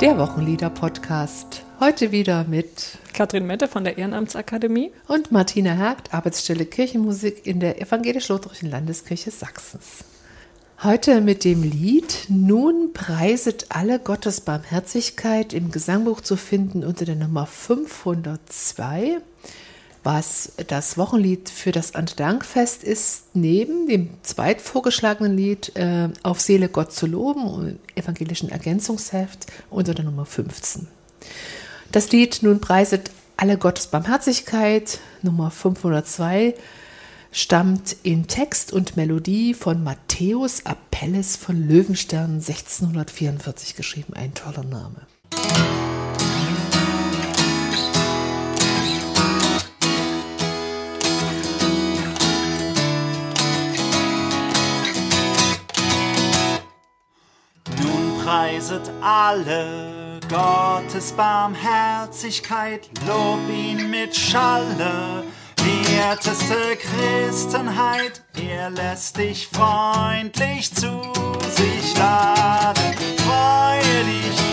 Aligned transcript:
Der 0.00 0.16
Wochenlieder-Podcast. 0.16 1.62
Heute 1.78 2.10
wieder 2.10 2.44
mit 2.44 2.96
Katrin 3.12 3.46
Mette 3.46 3.68
von 3.68 3.84
der 3.84 3.98
Ehrenamtsakademie 3.98 4.92
und 5.08 5.30
Martina 5.30 5.72
Hergt, 5.72 6.14
Arbeitsstelle 6.14 6.64
Kirchenmusik 6.64 7.46
in 7.46 7.60
der 7.60 7.82
Evangelisch-Lutherischen 7.82 8.70
Landeskirche 8.70 9.30
Sachsens. 9.30 10.04
Heute 10.82 11.20
mit 11.20 11.44
dem 11.44 11.62
Lied 11.62 12.28
Nun 12.30 12.94
preiset 12.94 13.66
alle 13.68 13.98
Gottes 13.98 14.40
Barmherzigkeit 14.40 15.52
im 15.52 15.70
Gesangbuch 15.70 16.22
zu 16.22 16.38
finden 16.38 16.82
unter 16.82 17.04
der 17.04 17.16
Nummer 17.16 17.44
502 17.44 19.18
was 20.02 20.52
das 20.66 20.96
Wochenlied 20.96 21.50
für 21.50 21.72
das 21.72 21.90
Erntedankfest 21.90 22.82
ist, 22.84 23.24
neben 23.34 23.86
dem 23.86 24.10
zweit 24.22 24.60
vorgeschlagenen 24.60 25.36
Lied 25.36 25.76
äh, 25.76 26.08
Auf 26.22 26.40
Seele 26.40 26.68
Gott 26.68 26.92
zu 26.92 27.06
loben, 27.06 27.78
evangelischen 27.94 28.48
Ergänzungsheft 28.48 29.46
unter 29.68 29.94
der 29.94 30.04
Nummer 30.04 30.24
15. 30.24 30.88
Das 31.92 32.10
Lied 32.12 32.42
Nun 32.42 32.60
preiset 32.60 33.10
alle 33.36 33.58
Gottes 33.58 33.88
Barmherzigkeit, 33.88 35.00
Nummer 35.22 35.50
502, 35.50 36.54
stammt 37.32 37.96
in 38.02 38.26
Text 38.26 38.72
und 38.72 38.96
Melodie 38.96 39.54
von 39.54 39.82
Matthäus 39.82 40.66
Appelles 40.66 41.36
von 41.36 41.68
Löwenstern 41.68 42.34
1644 42.34 43.76
geschrieben. 43.76 44.14
Ein 44.14 44.34
toller 44.34 44.64
Name. 44.64 45.06
Preiset 58.30 58.88
alle 59.02 60.20
Gottes 60.28 61.10
Barmherzigkeit, 61.10 62.88
lob 63.04 63.40
ihn 63.48 63.90
mit 63.90 64.14
Schalle, 64.14 65.24
werteste 65.56 66.76
Christenheit, 66.76 68.22
er 68.40 68.70
lässt 68.70 69.16
dich 69.16 69.48
freundlich 69.48 70.72
zu 70.72 71.02
sich 71.56 71.98
laden. 71.98 72.94
Freue 73.18 74.04
dich, 74.04 74.49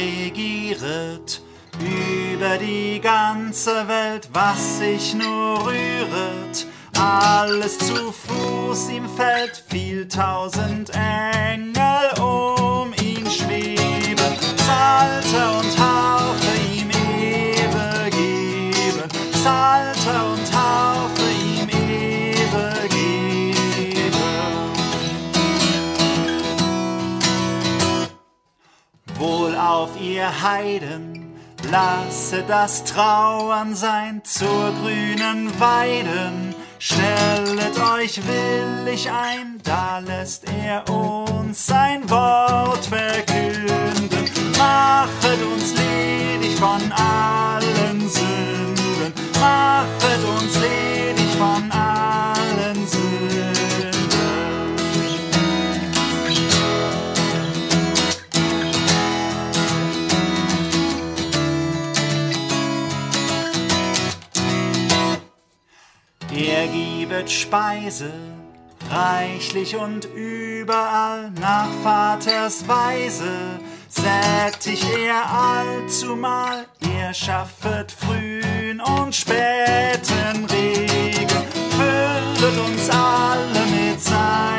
regieret 0.00 1.42
über 1.78 2.58
die 2.58 3.00
ganze 3.00 3.86
Welt, 3.88 4.28
was 4.32 4.78
sich 4.78 5.14
nur 5.14 5.66
rühret. 5.66 6.66
Alles 6.98 7.78
zu 7.78 8.12
Fuß 8.12 8.90
ihm 8.90 9.08
fällt, 9.08 9.64
viel 9.68 10.06
tausend 10.08 10.90
Engel 10.90 11.39
Heiden, 30.42 31.34
lasse 31.70 32.42
das 32.48 32.84
Trauern 32.84 33.74
sein 33.74 34.22
zur 34.24 34.72
grünen 34.80 35.50
Weiden. 35.60 36.54
Stellet 36.78 37.78
euch 37.78 38.20
willig 38.26 39.10
ein, 39.10 39.60
da 39.62 39.98
lässt 39.98 40.44
er 40.64 40.88
uns 40.88 41.66
sein 41.66 42.08
Wort 42.08 42.86
verkünden. 42.86 44.30
Machet 44.56 45.42
uns 45.52 45.74
ledig 45.74 46.56
von 46.58 46.90
allen 46.92 48.08
Sünden, 48.08 49.12
machet 49.38 50.24
uns 50.24 50.58
ledig 50.58 51.36
von 51.36 51.69
Gibet 67.10 67.28
Speise, 67.28 68.12
reichlich 68.88 69.74
und 69.74 70.04
überall 70.14 71.32
nach 71.40 71.66
Vaters 71.82 72.68
Weise, 72.68 73.58
sättigt 73.88 74.86
er 74.96 75.24
allzumal, 75.28 76.66
er 76.96 77.12
schaffet 77.12 77.90
frühen 77.90 78.80
und 78.80 79.12
späten 79.12 80.44
Regen, 80.44 81.42
füllet 81.70 82.58
uns 82.68 82.88
alle 82.90 83.66
mit 83.72 84.00
seinen 84.00 84.49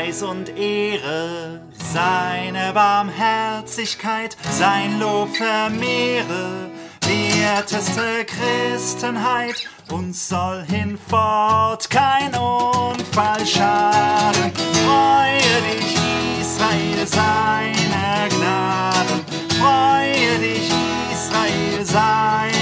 Preis 0.00 0.22
und 0.22 0.48
Ehre, 0.56 1.60
seine 1.92 2.72
Barmherzigkeit, 2.72 4.34
sein 4.50 4.98
Lob 4.98 5.28
vermehre, 5.36 6.70
werteste 7.04 8.24
Christenheit, 8.24 9.68
uns 9.90 10.26
soll 10.26 10.64
hinfort 10.64 11.90
kein 11.90 12.28
Unfall 12.28 13.44
schaden. 13.44 14.52
Freue 14.86 15.60
dich, 15.68 15.94
Israel, 16.40 17.06
seiner 17.06 18.28
Gnaden, 18.30 19.20
freue 19.58 20.38
dich, 20.38 20.72
Israel, 21.12 21.84
seiner 21.84 22.59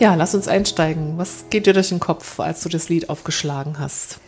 Ja, 0.00 0.14
lass 0.14 0.34
uns 0.34 0.48
einsteigen. 0.48 1.18
Was 1.18 1.44
geht 1.50 1.66
dir 1.66 1.74
durch 1.74 1.90
den 1.90 2.00
Kopf, 2.00 2.40
als 2.40 2.62
du 2.62 2.70
das 2.70 2.88
Lied 2.88 3.10
aufgeschlagen 3.10 3.78
hast? 3.78 4.18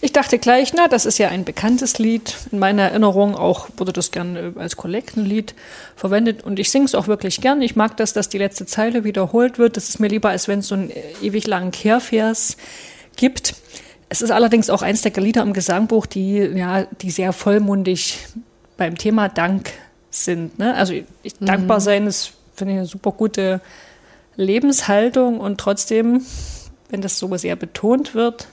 Ich 0.00 0.12
dachte 0.12 0.40
gleich, 0.40 0.74
na, 0.74 0.88
das 0.88 1.06
ist 1.06 1.18
ja 1.18 1.28
ein 1.28 1.44
bekanntes 1.44 1.98
Lied. 2.00 2.36
In 2.50 2.58
meiner 2.58 2.82
Erinnerung 2.82 3.36
auch 3.36 3.68
wurde 3.76 3.92
das 3.92 4.10
gerne 4.10 4.54
als 4.56 4.76
Kollektenlied 4.76 5.54
verwendet 5.94 6.42
und 6.42 6.58
ich 6.58 6.68
singe 6.70 6.86
es 6.86 6.96
auch 6.96 7.06
wirklich 7.06 7.40
gern. 7.40 7.62
Ich 7.62 7.76
mag 7.76 7.96
das, 7.96 8.12
dass 8.12 8.28
die 8.28 8.38
letzte 8.38 8.66
Zeile 8.66 9.04
wiederholt 9.04 9.56
wird. 9.56 9.76
Das 9.76 9.88
ist 9.88 10.00
mir 10.00 10.08
lieber, 10.08 10.30
als 10.30 10.48
wenn 10.48 10.58
es 10.58 10.68
so 10.68 10.74
einen 10.74 10.92
ewig 11.22 11.46
langen 11.46 11.70
Kehrvers 11.70 12.56
gibt. 13.16 13.54
Es 14.08 14.20
ist 14.20 14.32
allerdings 14.32 14.68
auch 14.68 14.82
eins 14.82 15.02
der 15.02 15.12
Lieder 15.12 15.42
im 15.42 15.52
Gesangbuch, 15.52 16.06
die, 16.06 16.38
ja, 16.38 16.86
die 17.00 17.12
sehr 17.12 17.32
vollmundig 17.32 18.18
beim 18.76 18.98
Thema 18.98 19.28
Dank 19.28 19.70
sind. 20.10 20.58
Ne? 20.58 20.74
Also 20.74 20.92
ich, 20.92 21.40
mhm. 21.40 21.46
dankbar 21.46 21.80
sein 21.80 22.08
ist, 22.08 22.32
finde 22.56 22.74
ich, 22.74 22.78
eine 22.80 22.86
super 22.88 23.12
gute 23.12 23.60
Lebenshaltung 24.36 25.40
und 25.40 25.58
trotzdem, 25.58 26.22
wenn 26.90 27.02
das 27.02 27.18
so 27.18 27.34
sehr 27.36 27.56
betont 27.56 28.14
wird, 28.14 28.48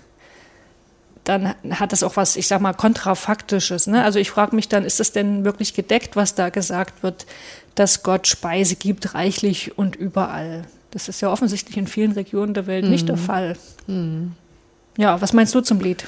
dann 1.23 1.53
hat 1.69 1.91
das 1.91 2.03
auch 2.03 2.17
was, 2.17 2.35
ich 2.35 2.47
sag 2.47 2.61
mal, 2.61 2.73
kontrafaktisches. 2.73 3.87
Ne? 3.87 4.03
Also 4.03 4.19
ich 4.19 4.31
frage 4.31 4.55
mich 4.55 4.69
dann, 4.69 4.83
ist 4.83 4.99
das 4.99 5.11
denn 5.11 5.43
wirklich 5.43 5.73
gedeckt, 5.73 6.15
was 6.15 6.33
da 6.33 6.49
gesagt 6.49 7.03
wird, 7.03 7.25
dass 7.75 8.03
Gott 8.03 8.27
Speise 8.27 8.75
gibt, 8.75 9.13
reichlich 9.13 9.77
und 9.77 9.95
überall? 9.95 10.65
Das 10.89 11.07
ist 11.07 11.21
ja 11.21 11.31
offensichtlich 11.31 11.77
in 11.77 11.87
vielen 11.87 12.11
Regionen 12.13 12.53
der 12.53 12.67
Welt 12.67 12.85
mhm. 12.85 12.91
nicht 12.91 13.07
der 13.07 13.17
Fall. 13.17 13.55
Mhm. 13.87 14.33
Ja, 14.97 15.21
was 15.21 15.33
meinst 15.33 15.53
du 15.55 15.61
zum 15.61 15.79
Lied? 15.79 16.05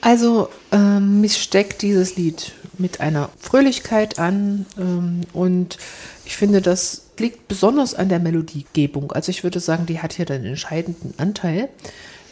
Also, 0.00 0.48
ähm, 0.70 1.20
mich 1.20 1.42
steckt 1.42 1.82
dieses 1.82 2.16
Lied 2.16 2.52
mit 2.78 3.00
einer 3.00 3.30
Fröhlichkeit 3.38 4.18
an 4.18 4.66
ähm, 4.78 5.22
und 5.32 5.78
ich 6.24 6.36
finde, 6.36 6.60
das 6.60 7.06
liegt 7.18 7.48
besonders 7.48 7.94
an 7.94 8.08
der 8.08 8.20
Melodiegebung. 8.20 9.12
Also 9.12 9.30
ich 9.30 9.42
würde 9.42 9.60
sagen, 9.60 9.86
die 9.86 10.00
hat 10.00 10.12
hier 10.12 10.24
den 10.24 10.44
entscheidenden 10.44 11.14
Anteil, 11.18 11.68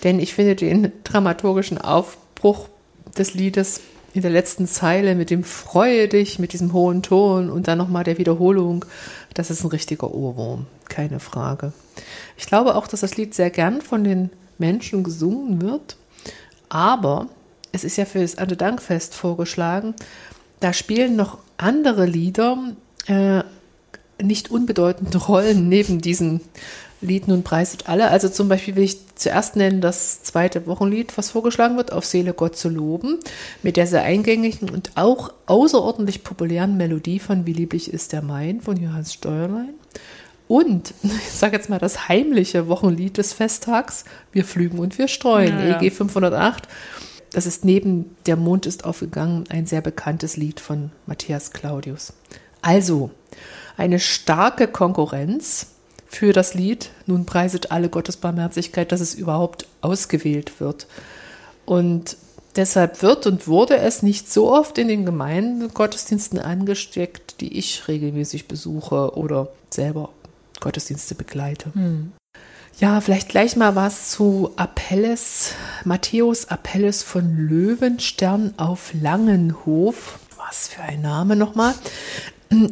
denn 0.04 0.20
ich 0.20 0.34
finde 0.34 0.54
den 0.56 0.92
dramaturgischen 1.04 1.78
Aufbruch 1.78 2.68
des 3.16 3.34
Liedes 3.34 3.80
in 4.14 4.22
der 4.22 4.30
letzten 4.30 4.66
Zeile 4.66 5.14
mit 5.14 5.30
dem 5.30 5.44
Freue 5.44 6.08
dich, 6.08 6.38
mit 6.38 6.52
diesem 6.52 6.72
hohen 6.72 7.02
Ton 7.02 7.50
und 7.50 7.68
dann 7.68 7.78
nochmal 7.78 8.04
der 8.04 8.18
Wiederholung, 8.18 8.84
das 9.34 9.50
ist 9.50 9.62
ein 9.62 9.68
richtiger 9.68 10.14
Ohrwurm, 10.14 10.66
keine 10.88 11.20
Frage. 11.20 11.72
Ich 12.38 12.46
glaube 12.46 12.76
auch, 12.76 12.86
dass 12.86 13.00
das 13.00 13.16
Lied 13.16 13.34
sehr 13.34 13.50
gern 13.50 13.82
von 13.82 14.04
den 14.04 14.30
Menschen 14.58 15.04
gesungen 15.04 15.60
wird, 15.60 15.96
aber 16.70 17.28
es 17.72 17.84
ist 17.84 17.98
ja 17.98 18.06
für 18.06 18.20
das 18.20 18.34
Erntedankfest 18.34 19.14
vorgeschlagen, 19.14 19.94
da 20.60 20.72
spielen 20.72 21.16
noch 21.16 21.38
andere 21.56 22.06
Lieder 22.06 22.58
äh, 23.06 23.42
nicht 24.22 24.50
unbedeutende 24.50 25.18
Rollen 25.18 25.68
neben 25.68 26.00
diesen 26.00 26.40
Lied 27.02 27.28
nun 27.28 27.42
preiset 27.42 27.88
alle. 27.88 28.08
Also 28.08 28.28
zum 28.28 28.48
Beispiel 28.48 28.76
will 28.76 28.84
ich 28.84 28.98
zuerst 29.16 29.56
nennen 29.56 29.80
das 29.80 30.22
zweite 30.22 30.66
Wochenlied, 30.66 31.16
was 31.18 31.30
vorgeschlagen 31.30 31.76
wird, 31.76 31.92
auf 31.92 32.06
Seele 32.06 32.32
Gott 32.32 32.56
zu 32.56 32.68
loben, 32.68 33.18
mit 33.62 33.76
der 33.76 33.86
sehr 33.86 34.02
eingängigen 34.02 34.70
und 34.70 34.92
auch 34.94 35.32
außerordentlich 35.46 36.24
populären 36.24 36.76
Melodie 36.76 37.18
von 37.18 37.46
Wie 37.46 37.52
lieblich 37.52 37.92
ist 37.92 38.12
der 38.12 38.22
Main 38.22 38.60
von 38.60 38.76
Johannes 38.76 39.12
Steuerlein. 39.12 39.74
Und, 40.48 40.94
ich 41.02 41.32
sage 41.32 41.56
jetzt 41.56 41.68
mal 41.68 41.78
das 41.78 42.08
heimliche 42.08 42.68
Wochenlied 42.68 43.18
des 43.18 43.32
Festtags, 43.32 44.04
Wir 44.32 44.44
flügen 44.44 44.78
und 44.78 44.96
wir 44.98 45.08
streuen, 45.08 45.58
ja, 45.58 45.66
ja. 45.66 45.80
EG 45.80 45.90
508. 45.90 46.66
Das 47.36 47.44
ist 47.44 47.66
neben 47.66 48.16
Der 48.24 48.36
Mond 48.36 48.64
ist 48.64 48.86
aufgegangen 48.86 49.44
ein 49.50 49.66
sehr 49.66 49.82
bekanntes 49.82 50.38
Lied 50.38 50.58
von 50.58 50.90
Matthias 51.04 51.50
Claudius. 51.50 52.14
Also, 52.62 53.10
eine 53.76 54.00
starke 54.00 54.66
Konkurrenz 54.68 55.66
für 56.06 56.32
das 56.32 56.54
Lied. 56.54 56.88
Nun 57.04 57.26
preiset 57.26 57.72
alle 57.72 57.90
Gottes 57.90 58.16
Barmherzigkeit, 58.16 58.90
dass 58.90 59.02
es 59.02 59.12
überhaupt 59.12 59.66
ausgewählt 59.82 60.60
wird. 60.60 60.86
Und 61.66 62.16
deshalb 62.56 63.02
wird 63.02 63.26
und 63.26 63.46
wurde 63.46 63.76
es 63.76 64.02
nicht 64.02 64.32
so 64.32 64.50
oft 64.50 64.78
in 64.78 64.88
den 64.88 65.04
Gemeindegottesdiensten 65.04 66.38
angesteckt, 66.38 67.42
die 67.42 67.58
ich 67.58 67.86
regelmäßig 67.86 68.48
besuche 68.48 69.14
oder 69.14 69.48
selber 69.68 70.08
Gottesdienste 70.60 71.14
begleite. 71.14 71.74
Hm. 71.74 72.12
Ja, 72.78 73.00
vielleicht 73.00 73.30
gleich 73.30 73.56
mal 73.56 73.74
was 73.74 74.10
zu 74.10 74.52
Apelles, 74.56 75.54
Matthäus 75.84 76.48
Apelles 76.48 77.02
von 77.02 77.48
Löwenstern 77.48 78.52
auf 78.58 78.92
Langenhof. 78.92 80.18
Was 80.36 80.68
für 80.68 80.82
ein 80.82 81.00
Name 81.00 81.36
nochmal. 81.36 81.72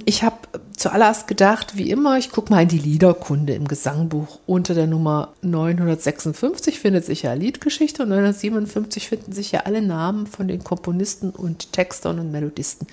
Ich 0.04 0.22
habe 0.22 0.36
zuallererst 0.76 1.26
gedacht, 1.26 1.78
wie 1.78 1.90
immer, 1.90 2.18
ich 2.18 2.30
gucke 2.30 2.52
mal 2.52 2.62
in 2.62 2.68
die 2.68 2.78
Liederkunde 2.78 3.54
im 3.54 3.66
Gesangbuch. 3.66 4.40
Unter 4.46 4.74
der 4.74 4.86
Nummer 4.86 5.32
956 5.40 6.78
findet 6.78 7.06
sich 7.06 7.22
ja 7.22 7.32
Liedgeschichte 7.32 8.02
und 8.02 8.10
957 8.10 9.08
finden 9.08 9.32
sich 9.32 9.52
ja 9.52 9.60
alle 9.60 9.80
Namen 9.80 10.26
von 10.26 10.48
den 10.48 10.62
Komponisten 10.62 11.30
und 11.30 11.72
Textern 11.72 12.20
und 12.20 12.30
Melodisten. 12.30 12.86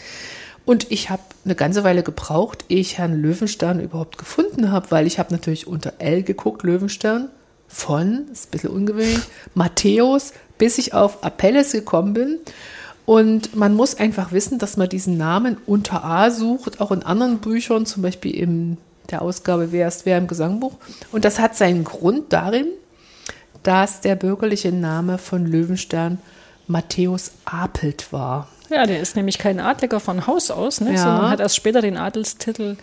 Und 0.66 0.92
ich 0.92 1.10
habe 1.10 1.24
eine 1.44 1.56
ganze 1.56 1.84
Weile 1.84 2.04
gebraucht, 2.04 2.66
ehe 2.70 2.80
ich 2.80 2.98
Herrn 2.98 3.22
Löwenstern 3.22 3.80
überhaupt 3.80 4.18
gefunden 4.18 4.72
habe, 4.72 4.92
weil 4.92 5.08
ich 5.08 5.20
habe 5.20 5.34
natürlich 5.34 5.68
unter 5.68 5.94
L 6.00 6.24
geguckt, 6.24 6.64
Löwenstern, 6.64 7.30
von, 7.68 8.28
ist 8.32 8.48
ein 8.48 8.52
bisschen 8.52 8.70
ungewöhnlich, 8.70 9.22
Matthäus, 9.56 10.34
bis 10.58 10.78
ich 10.78 10.94
auf 10.94 11.24
Apelles 11.24 11.72
gekommen 11.72 12.14
bin. 12.14 12.40
Und 13.06 13.56
man 13.56 13.74
muss 13.74 13.96
einfach 13.96 14.32
wissen, 14.32 14.60
dass 14.60 14.78
man 14.78 14.90
diesen 14.90 15.18
Namen 15.18 15.58
unter 15.66 16.04
A 16.04 16.30
sucht, 16.30 16.82
auch 16.82 16.92
in 16.92 17.04
anderen 17.04 17.40
Büchern, 17.40 17.86
zum 17.86 18.04
Beispiel 18.04 18.36
in 18.36 18.78
der 19.10 19.22
Ausgabe 19.22 19.72
Wer 19.72 19.88
ist 19.88 20.06
wer 20.06 20.18
im 20.18 20.28
Gesangbuch. 20.28 20.74
Und 21.12 21.26
das 21.26 21.40
hat 21.40 21.56
seinen 21.56 21.84
Grund 21.84 22.32
darin, 22.34 22.68
dass 23.64 24.02
der 24.02 24.16
bürgerliche 24.16 24.72
Name 24.72 25.18
von 25.18 25.46
Löwenstern 25.46 26.20
Matthäus 26.68 27.32
Apelt 27.46 28.12
war. 28.14 28.48
Ja, 28.72 28.86
der 28.86 29.02
ist 29.02 29.16
nämlich 29.16 29.38
kein 29.38 29.60
Adliger 29.60 30.00
von 30.00 30.28
Haus 30.28 30.50
aus, 30.50 30.80
ne, 30.80 30.94
ja. 30.94 30.98
sondern 30.98 31.30
hat 31.30 31.42
erst 31.42 31.58
später 31.58 31.82
den 31.82 31.98
Adelstitel 31.98 32.78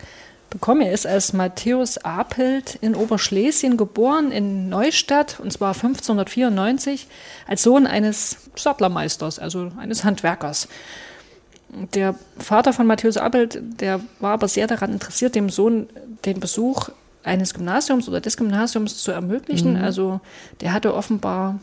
bekommen. 0.51 0.81
Er 0.81 0.91
ist 0.91 1.07
als 1.07 1.33
Matthäus 1.33 1.97
Apelt 1.97 2.75
in 2.81 2.95
Oberschlesien 2.95 3.75
geboren, 3.75 4.31
in 4.31 4.69
Neustadt, 4.69 5.39
und 5.39 5.51
zwar 5.51 5.73
1594, 5.73 7.07
als 7.47 7.63
Sohn 7.63 7.87
eines 7.87 8.37
Sattlermeisters, 8.55 9.39
also 9.39 9.71
eines 9.79 10.03
Handwerkers. 10.03 10.67
Der 11.93 12.15
Vater 12.37 12.73
von 12.73 12.85
Matthäus 12.87 13.17
Apelt, 13.17 13.59
der 13.61 13.99
war 14.19 14.33
aber 14.33 14.47
sehr 14.47 14.67
daran 14.67 14.93
interessiert, 14.93 15.35
dem 15.35 15.49
Sohn 15.49 15.87
den 16.25 16.39
Besuch 16.39 16.89
eines 17.23 17.53
Gymnasiums 17.53 18.07
oder 18.07 18.21
des 18.21 18.37
Gymnasiums 18.37 18.97
zu 18.97 19.11
ermöglichen. 19.11 19.77
Mhm. 19.77 19.83
Also 19.83 20.19
der 20.61 20.73
hatte 20.73 20.93
offenbar 20.93 21.59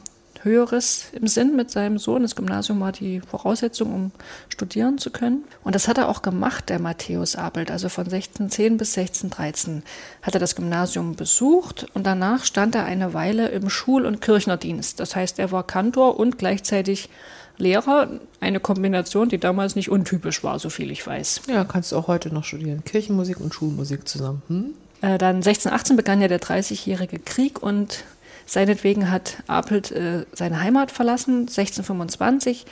Höheres 0.47 1.09
im 1.13 1.27
Sinn 1.27 1.55
mit 1.57 1.71
seinem 1.71 1.99
Sohn. 1.99 2.23
Das 2.23 2.37
Gymnasium 2.37 2.81
war 2.81 2.93
die 2.93 3.21
Voraussetzung, 3.21 3.93
um 3.93 4.13
studieren 4.49 4.97
zu 4.97 5.11
können. 5.11 5.45
Und 5.65 5.75
das 5.75 5.89
hat 5.89 5.99
er 5.99 6.09
auch 6.09 6.23
gemacht, 6.23 6.71
der 6.71 6.79
Matthäus 6.79 7.37
Abelt. 7.37 7.71
Also 7.71 7.91
von 7.91 8.05
1610 8.05 8.79
bis 8.79 8.97
1613 8.97 9.83
hat 10.23 10.35
er 10.35 10.41
das 10.41 10.57
Gymnasium 10.57 11.17
besucht 11.17 11.87
und 11.93 12.07
danach 12.07 12.45
stand 12.45 12.75
er 12.75 12.85
eine 12.85 13.13
Weile 13.13 13.49
im 13.49 13.69
Schul- 13.69 14.07
und 14.07 14.23
Kirchnerdienst. 14.23 15.01
Das 15.01 15.15
heißt, 15.15 15.39
er 15.39 15.53
war 15.53 15.67
Kantor 15.67 16.19
und 16.19 16.39
gleichzeitig 16.39 17.11
Lehrer, 17.59 18.09
eine 18.41 18.61
Kombination, 18.61 19.29
die 19.29 19.39
damals 19.39 19.77
nicht 19.77 19.91
untypisch 19.91 20.45
war, 20.45 20.59
so 20.59 20.71
viel 20.71 20.91
ich 20.91 21.07
weiß. 21.07 21.43
Ja, 21.49 21.65
kannst 21.65 21.93
du 21.93 21.97
auch 21.97 22.07
heute 22.07 22.33
noch 22.33 22.45
studieren. 22.45 22.85
Kirchenmusik 22.85 23.41
und 23.41 23.55
Schulmusik 23.55 24.07
zusammen. 24.07 24.43
Hm? 24.49 24.75
Äh, 25.01 25.19
dann 25.19 25.37
1618 25.37 25.97
begann 25.97 26.21
ja 26.21 26.29
der 26.29 26.39
Dreißigjährige 26.39 27.19
Krieg 27.19 27.63
und 27.63 28.05
Seinetwegen 28.47 29.11
hat 29.11 29.43
Apelt 29.49 29.91
äh, 29.91 30.25
seine 30.33 30.61
Heimat 30.61 30.93
verlassen, 30.93 31.41
1625. 31.41 32.65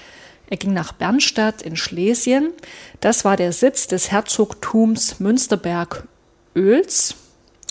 Er 0.49 0.57
ging 0.57 0.73
nach 0.73 0.93
Bernstadt 0.93 1.63
in 1.63 1.77
Schlesien. 1.77 2.51
Das 3.01 3.25
war 3.25 3.37
der 3.37 3.53
Sitz 3.53 3.87
des 3.89 4.11
Herzogtums 4.11 5.19
Münsterberg-Öls. 5.21 7.17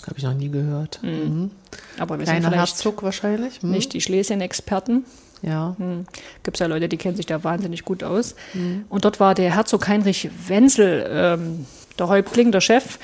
Habe 0.06 0.18
ich 0.18 0.24
noch 0.24 0.34
nie 0.34 0.50
gehört. 0.50 1.00
Mhm. 1.02 1.10
Mhm. 1.10 1.50
Aber 1.98 2.18
wir 2.18 2.24
Kleiner 2.24 2.50
sind 2.50 2.58
Herzog 2.58 3.02
wahrscheinlich. 3.02 3.62
Mhm. 3.62 3.70
Nicht 3.70 3.92
die 3.94 4.00
Schlesien-Experten. 4.00 5.04
Ja. 5.42 5.74
Mhm. 5.78 6.06
Gibt 6.42 6.56
es 6.56 6.60
ja 6.60 6.66
Leute, 6.66 6.88
die 6.88 6.96
kennen 6.96 7.16
sich 7.16 7.26
da 7.26 7.42
wahnsinnig 7.44 7.84
gut 7.84 8.02
aus. 8.02 8.34
Mhm. 8.52 8.84
Und 8.88 9.04
dort 9.04 9.20
war 9.20 9.34
der 9.34 9.54
Herzog 9.54 9.88
Heinrich 9.88 10.30
Wenzel 10.46 11.06
ähm, 11.08 11.66
der 11.98 12.08
Häuptling, 12.08 12.52
der 12.52 12.60
Chef. 12.60 12.98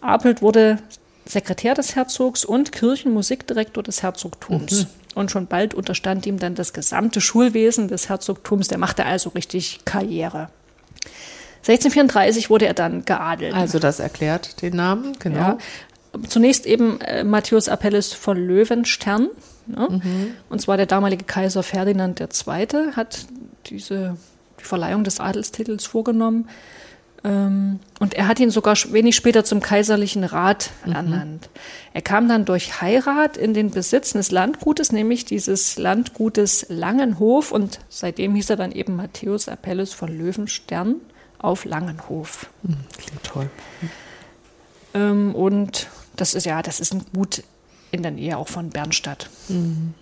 Apelt 0.00 0.42
wurde 0.42 0.78
Sekretär 1.26 1.74
des 1.74 1.96
Herzogs 1.96 2.44
und 2.44 2.72
Kirchenmusikdirektor 2.72 3.82
des 3.82 4.02
Herzogtums. 4.02 4.82
Mhm. 4.82 4.86
Und 5.14 5.30
schon 5.30 5.46
bald 5.46 5.74
unterstand 5.74 6.26
ihm 6.26 6.38
dann 6.38 6.54
das 6.54 6.72
gesamte 6.72 7.20
Schulwesen 7.20 7.88
des 7.88 8.08
Herzogtums. 8.08 8.68
Der 8.68 8.78
machte 8.78 9.04
also 9.04 9.30
richtig 9.30 9.80
Karriere. 9.84 10.48
1634 11.60 12.50
wurde 12.50 12.66
er 12.66 12.74
dann 12.74 13.04
geadelt. 13.04 13.54
Also 13.54 13.78
das 13.78 14.00
erklärt 14.00 14.60
den 14.60 14.76
Namen, 14.76 15.16
genau. 15.18 15.38
Ja. 15.38 15.58
Zunächst 16.28 16.66
eben 16.66 17.00
äh, 17.00 17.24
Matthäus 17.24 17.68
Apelles 17.68 18.12
von 18.12 18.36
Löwenstern. 18.36 19.28
Ne? 19.66 19.88
Mhm. 19.90 20.34
Und 20.50 20.60
zwar 20.60 20.76
der 20.76 20.86
damalige 20.86 21.24
Kaiser 21.24 21.62
Ferdinand 21.62 22.20
II. 22.20 22.92
hat 22.94 23.26
diese 23.66 24.16
die 24.60 24.64
Verleihung 24.64 25.04
des 25.04 25.20
Adelstitels 25.20 25.86
vorgenommen. 25.86 26.48
Ähm, 27.24 27.80
und 28.00 28.14
er 28.14 28.28
hat 28.28 28.38
ihn 28.38 28.50
sogar 28.50 28.76
wenig 28.90 29.16
später 29.16 29.44
zum 29.44 29.60
kaiserlichen 29.60 30.24
Rat 30.24 30.70
mhm. 30.84 30.92
ernannt. 30.92 31.48
Er 31.94 32.02
kam 32.02 32.28
dann 32.28 32.44
durch 32.44 32.82
Heirat 32.82 33.36
in 33.36 33.54
den 33.54 33.70
Besitz 33.70 34.12
des 34.12 34.30
Landgutes, 34.30 34.92
nämlich 34.92 35.24
dieses 35.24 35.78
Landgutes 35.78 36.66
Langenhof. 36.68 37.50
Und 37.50 37.80
seitdem 37.88 38.34
hieß 38.34 38.50
er 38.50 38.56
dann 38.56 38.72
eben 38.72 38.96
Matthäus 38.96 39.48
Apelles 39.48 39.94
von 39.94 40.16
Löwenstern 40.16 40.96
auf 41.38 41.64
Langenhof. 41.64 42.50
Mhm, 42.62 42.76
klingt 42.98 43.24
toll. 43.24 43.50
Ähm, 44.92 45.34
und 45.34 45.88
das 46.16 46.34
ist 46.34 46.44
ja, 46.44 46.62
das 46.62 46.78
ist 46.78 46.92
ein 46.92 47.04
Gut 47.14 47.42
in 47.90 48.02
der 48.02 48.12
Nähe 48.12 48.36
auch 48.36 48.48
von 48.48 48.70
Bernstadt. 48.70 49.30
Mhm. 49.48 49.94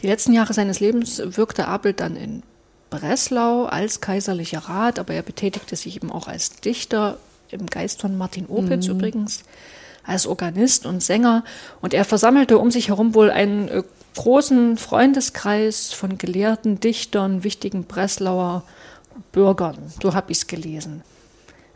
Die 0.00 0.06
letzten 0.06 0.32
Jahre 0.32 0.54
seines 0.54 0.80
Lebens 0.80 1.20
wirkte 1.24 1.66
Abel 1.66 1.92
dann 1.92 2.16
in 2.16 2.42
Breslau 2.90 3.64
als 3.64 4.00
kaiserlicher 4.00 4.60
Rat, 4.60 4.98
aber 4.98 5.14
er 5.14 5.22
betätigte 5.22 5.76
sich 5.76 5.96
eben 5.96 6.10
auch 6.10 6.28
als 6.28 6.56
Dichter 6.60 7.18
im 7.50 7.66
Geist 7.66 8.00
von 8.00 8.16
Martin 8.16 8.46
Opitz 8.46 8.86
mhm. 8.86 8.94
übrigens, 8.94 9.44
als 10.04 10.26
Organist 10.26 10.86
und 10.86 11.02
Sänger. 11.02 11.44
Und 11.80 11.94
er 11.94 12.04
versammelte 12.04 12.58
um 12.58 12.70
sich 12.70 12.88
herum 12.88 13.14
wohl 13.14 13.30
einen 13.30 13.68
äh, 13.68 13.82
großen 14.16 14.78
Freundeskreis 14.78 15.92
von 15.92 16.18
gelehrten 16.18 16.80
Dichtern, 16.80 17.44
wichtigen 17.44 17.84
Breslauer 17.84 18.62
Bürgern. 19.32 19.78
So 20.02 20.14
habe 20.14 20.32
ich 20.32 20.38
es 20.38 20.46
gelesen. 20.46 21.02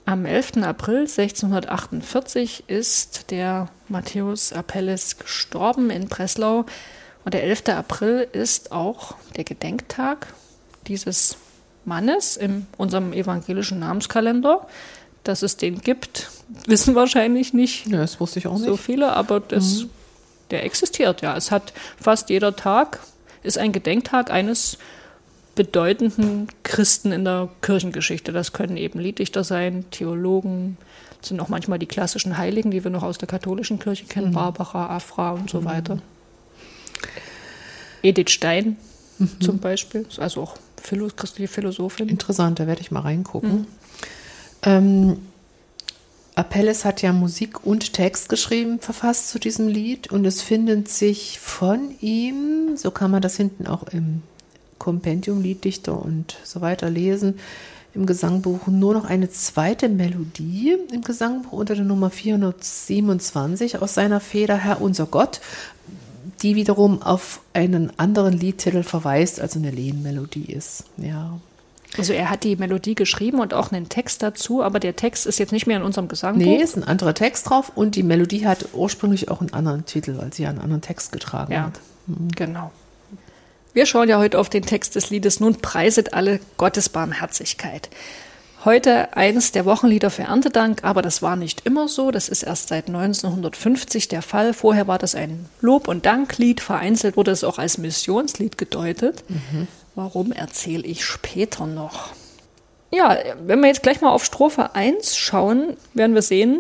Am 0.07 0.27
11. 0.27 0.59
April 0.63 1.01
1648 1.01 2.65
ist 2.67 3.31
der 3.31 3.69
Matthäus 3.89 4.53
Apelles 4.53 5.19
gestorben 5.19 5.91
in 5.91 6.09
Breslau. 6.09 6.65
Und 7.25 7.35
der 7.35 7.45
11. 7.45 7.69
April 7.69 8.27
ist 8.33 8.73
auch 8.73 9.15
der 9.37 9.45
Gedenktag 9.45 10.29
dieses 10.87 11.37
Mannes 11.85 12.37
in 12.37 12.67
unserem 12.77 13.13
evangelischen 13.13 13.79
Namenskalender. 13.79 14.67
Dass 15.23 15.43
es 15.43 15.59
den 15.59 15.83
gibt, 15.83 16.31
wissen 16.67 16.95
wahrscheinlich 16.95 17.53
nicht 17.53 17.87
ja, 17.89 17.99
das 17.99 18.21
wusste 18.21 18.39
ich 18.39 18.47
auch 18.47 18.55
nicht. 18.55 18.65
so 18.65 18.79
viele, 18.79 19.13
aber 19.13 19.39
das, 19.39 19.83
mhm. 19.83 19.91
der 20.51 20.65
existiert 20.65 21.21
ja. 21.21 21.37
Es 21.37 21.51
hat 21.51 21.75
fast 22.01 22.31
jeder 22.31 22.57
Tag 22.57 23.01
ist 23.43 23.59
ein 23.59 23.73
Gedenktag 23.73 24.31
eines 24.31 24.79
bedeutenden 25.55 26.49
Christen 26.63 27.13
in 27.13 27.25
der 27.25 27.51
Kirchengeschichte. 27.61 28.33
Das 28.33 28.53
können 28.53 28.79
eben 28.79 28.99
Lieddichter 28.99 29.45
sein, 29.45 29.85
Theologen, 29.91 30.79
sind 31.21 31.39
auch 31.41 31.49
manchmal 31.49 31.79
die 31.79 31.87
klassischen 31.87 32.39
Heiligen, 32.39 32.71
die 32.71 32.83
wir 32.83 32.91
noch 32.91 33.03
aus 33.03 33.19
der 33.19 33.29
katholischen 33.29 33.79
Kirche 33.79 34.07
kennen, 34.07 34.31
mhm. 34.31 34.35
Barbara, 34.35 34.87
Afra 34.87 35.33
und 35.33 35.51
so 35.51 35.61
mhm. 35.61 35.65
weiter. 35.67 35.99
Edith 38.03 38.31
Stein 38.31 38.79
mhm. 39.21 39.41
zum 39.41 39.59
Beispiel, 39.59 40.07
also 40.17 40.43
auch 40.43 40.57
Philo 40.83 41.09
christliche 41.15 41.53
Philosophin. 41.53 42.09
Interessant, 42.09 42.59
da 42.59 42.67
werde 42.67 42.81
ich 42.81 42.91
mal 42.91 43.01
reingucken. 43.01 43.53
Mhm. 43.53 43.67
Ähm, 44.63 45.17
Apelles 46.35 46.85
hat 46.85 47.03
ja 47.03 47.13
Musik 47.13 47.67
und 47.67 47.93
Text 47.93 48.29
geschrieben, 48.29 48.81
verfasst 48.81 49.29
zu 49.29 49.39
diesem 49.39 49.69
Lied 49.69 50.11
und 50.11 50.25
es 50.25 50.43
findet 50.43 50.89
sich 50.89 51.39
von 51.39 51.95
ihm, 52.01 52.77
so 52.77 52.91
kann 52.91 53.11
man 53.11 53.21
das 53.21 53.37
hinten 53.37 53.67
auch 53.67 53.83
im 53.89 54.23
Kompendium 54.79 55.43
Lieddichter 55.43 56.01
und 56.01 56.39
so 56.45 56.61
weiter 56.61 56.89
lesen, 56.89 57.39
im 57.93 58.07
Gesangbuch 58.07 58.69
nur 58.69 58.95
noch 58.95 59.05
eine 59.05 59.31
zweite 59.31 59.89
Melodie 59.89 60.77
im 60.93 61.03
Gesangbuch 61.03 61.53
unter 61.53 61.75
der 61.75 61.85
Nummer 61.85 62.11
427 62.11 63.83
aus 63.83 63.95
seiner 63.95 64.21
Feder 64.21 64.57
Herr 64.57 64.81
unser 64.81 65.07
Gott, 65.07 65.41
die 66.43 66.55
wiederum 66.55 67.03
auf 67.03 67.41
einen 67.53 67.93
anderen 67.99 68.33
Liedtitel 68.33 68.83
verweist, 68.83 69.41
also 69.41 69.59
eine 69.59 69.71
Lehnmelodie 69.71 70.53
ist. 70.53 70.85
Ja. 70.97 71.39
Also 71.99 72.13
er 72.13 72.31
hat 72.31 72.45
die 72.45 72.57
Melodie 72.57 72.95
geschrieben 72.95 73.41
und 73.41 73.53
auch 73.53 73.73
einen 73.73 73.89
Text 73.89 74.23
dazu, 74.23 74.63
aber 74.63 74.79
der 74.79 74.95
Text 74.95 75.27
ist 75.27 75.39
jetzt 75.39 75.53
nicht 75.53 75.67
mehr 75.67 75.77
in 75.77 75.83
unserem 75.83 76.09
Gesangbuch. 76.09 76.45
Nee, 76.45 76.63
ist 76.63 76.77
ein 76.77 76.85
anderer 76.85 77.15
Text 77.15 77.51
drauf 77.51 77.73
und 77.75 77.97
die 77.97 78.05
Melodie 78.05 78.47
hat 78.47 78.69
ursprünglich 78.75 79.29
auch 79.29 79.41
einen 79.41 79.53
anderen 79.53 79.87
Titel, 79.87 80.17
weil 80.17 80.33
sie 80.33 80.47
einen 80.47 80.61
anderen 80.61 80.83
Text 80.83 81.11
getragen 81.11 81.53
ja, 81.53 81.65
hat. 81.65 81.81
Mhm. 82.07 82.29
Genau. 82.37 82.71
Wir 83.73 83.87
schauen 83.87 84.09
ja 84.09 84.19
heute 84.19 84.39
auf 84.39 84.49
den 84.49 84.65
Text 84.65 84.95
des 84.95 85.11
Liedes 85.11 85.41
Nun 85.41 85.57
preiset 85.57 86.15
alle 86.15 86.41
Gottes 86.57 86.89
Barmherzigkeit. 86.89 87.89
Heute 88.65 89.17
eines 89.17 89.53
der 89.53 89.65
Wochenlieder 89.65 90.11
für 90.11 90.25
Erntedank, 90.25 90.85
aber 90.85 91.01
das 91.01 91.23
war 91.23 91.35
nicht 91.37 91.65
immer 91.65 91.89
so. 91.89 92.11
Das 92.11 92.29
ist 92.29 92.43
erst 92.43 92.69
seit 92.69 92.89
1950 92.89 94.09
der 94.09 94.21
Fall. 94.21 94.53
Vorher 94.53 94.87
war 94.87 94.99
das 94.99 95.15
ein 95.15 95.47
Lob- 95.63 95.89
und 95.89 96.05
Danklied. 96.05 96.61
Vereinzelt 96.61 97.17
wurde 97.17 97.31
es 97.31 97.43
auch 97.43 97.59
als 97.59 97.79
Missionslied 97.79 98.59
gedeutet. 98.59 99.25
Mhm. 99.29 99.67
Warum 99.95 100.31
erzähle 100.31 100.85
ich 100.85 101.07
später 101.07 101.67
noch? 101.67 102.11
Ja, 102.91 103.17
wenn 103.47 103.61
wir 103.61 103.69
jetzt 103.69 103.83
gleich 103.83 104.03
mal 104.03 104.11
auf 104.11 104.25
Strophe 104.25 104.75
1 104.75 105.17
schauen, 105.17 105.77
werden 105.95 106.15
wir 106.15 106.23
sehen, 106.23 106.59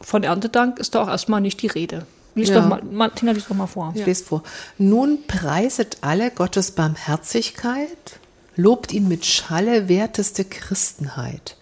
von 0.00 0.22
Erntedank 0.22 0.78
ist 0.78 0.94
da 0.94 1.02
auch 1.02 1.08
erstmal 1.08 1.42
nicht 1.42 1.60
die 1.60 1.66
Rede. 1.66 2.06
Lies 2.34 2.50
ja. 2.50 2.60
doch 2.60 2.68
mal, 2.68 2.82
Martina, 2.82 3.32
lies 3.32 3.46
doch 3.46 3.56
mal 3.56 3.66
vor. 3.66 3.92
Ich 3.94 4.06
lese 4.06 4.24
vor. 4.24 4.42
Nun 4.78 5.26
preiset 5.26 5.98
alle 6.02 6.30
Gottes 6.30 6.70
Barmherzigkeit, 6.70 8.20
lobt 8.56 8.92
ihn 8.92 9.08
mit 9.08 9.24
Schalle 9.24 9.88
werteste 9.88 10.44
Christenheit. 10.44 11.56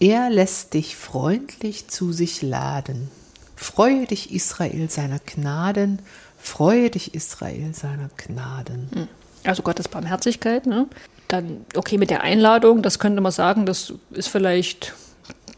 Er 0.00 0.30
lässt 0.30 0.74
dich 0.74 0.96
freundlich 0.96 1.88
zu 1.88 2.12
sich 2.12 2.42
laden. 2.42 3.10
Freue 3.54 4.06
dich, 4.06 4.32
Israel, 4.32 4.90
seiner 4.90 5.20
Gnaden. 5.20 6.00
Freue 6.38 6.90
dich, 6.90 7.14
Israel, 7.14 7.72
seiner 7.74 8.10
Gnaden. 8.16 8.88
Hm. 8.92 9.08
Also 9.44 9.62
Gottes 9.62 9.88
Barmherzigkeit, 9.88 10.66
ne? 10.66 10.88
Dann, 11.28 11.64
okay, 11.76 11.98
mit 11.98 12.10
der 12.10 12.22
Einladung, 12.22 12.82
das 12.82 12.98
könnte 12.98 13.20
man 13.20 13.32
sagen, 13.32 13.64
das 13.64 13.94
ist 14.10 14.28
vielleicht 14.28 14.94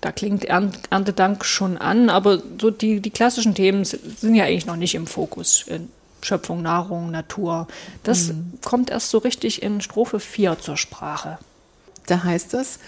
da 0.05 0.13
klingt 0.13 0.45
Erntedank 0.45 1.47
schon 1.47 1.79
an, 1.79 2.11
aber 2.11 2.43
so 2.61 2.71
die, 2.71 3.01
die 3.01 3.09
klassischen 3.09 3.55
Themen 3.55 3.85
sind 3.85 4.35
ja 4.35 4.45
eigentlich 4.45 4.67
noch 4.67 4.77
nicht 4.77 4.95
im 4.95 5.07
Fokus. 5.07 5.65
Schöpfung, 6.25 6.63
Nahrung, 6.63 7.11
Natur. 7.11 7.69
Das 8.03 8.29
mhm. 8.29 8.55
kommt 8.65 8.91
erst 8.91 9.11
so 9.11 9.19
richtig 9.19 9.63
in 9.63 9.81
Strophe 9.81 10.21
4 10.21 10.59
zur 10.59 10.77
Sprache. 10.77 11.39
Da 12.07 12.25
heißt 12.25 12.55
es, 12.55 12.79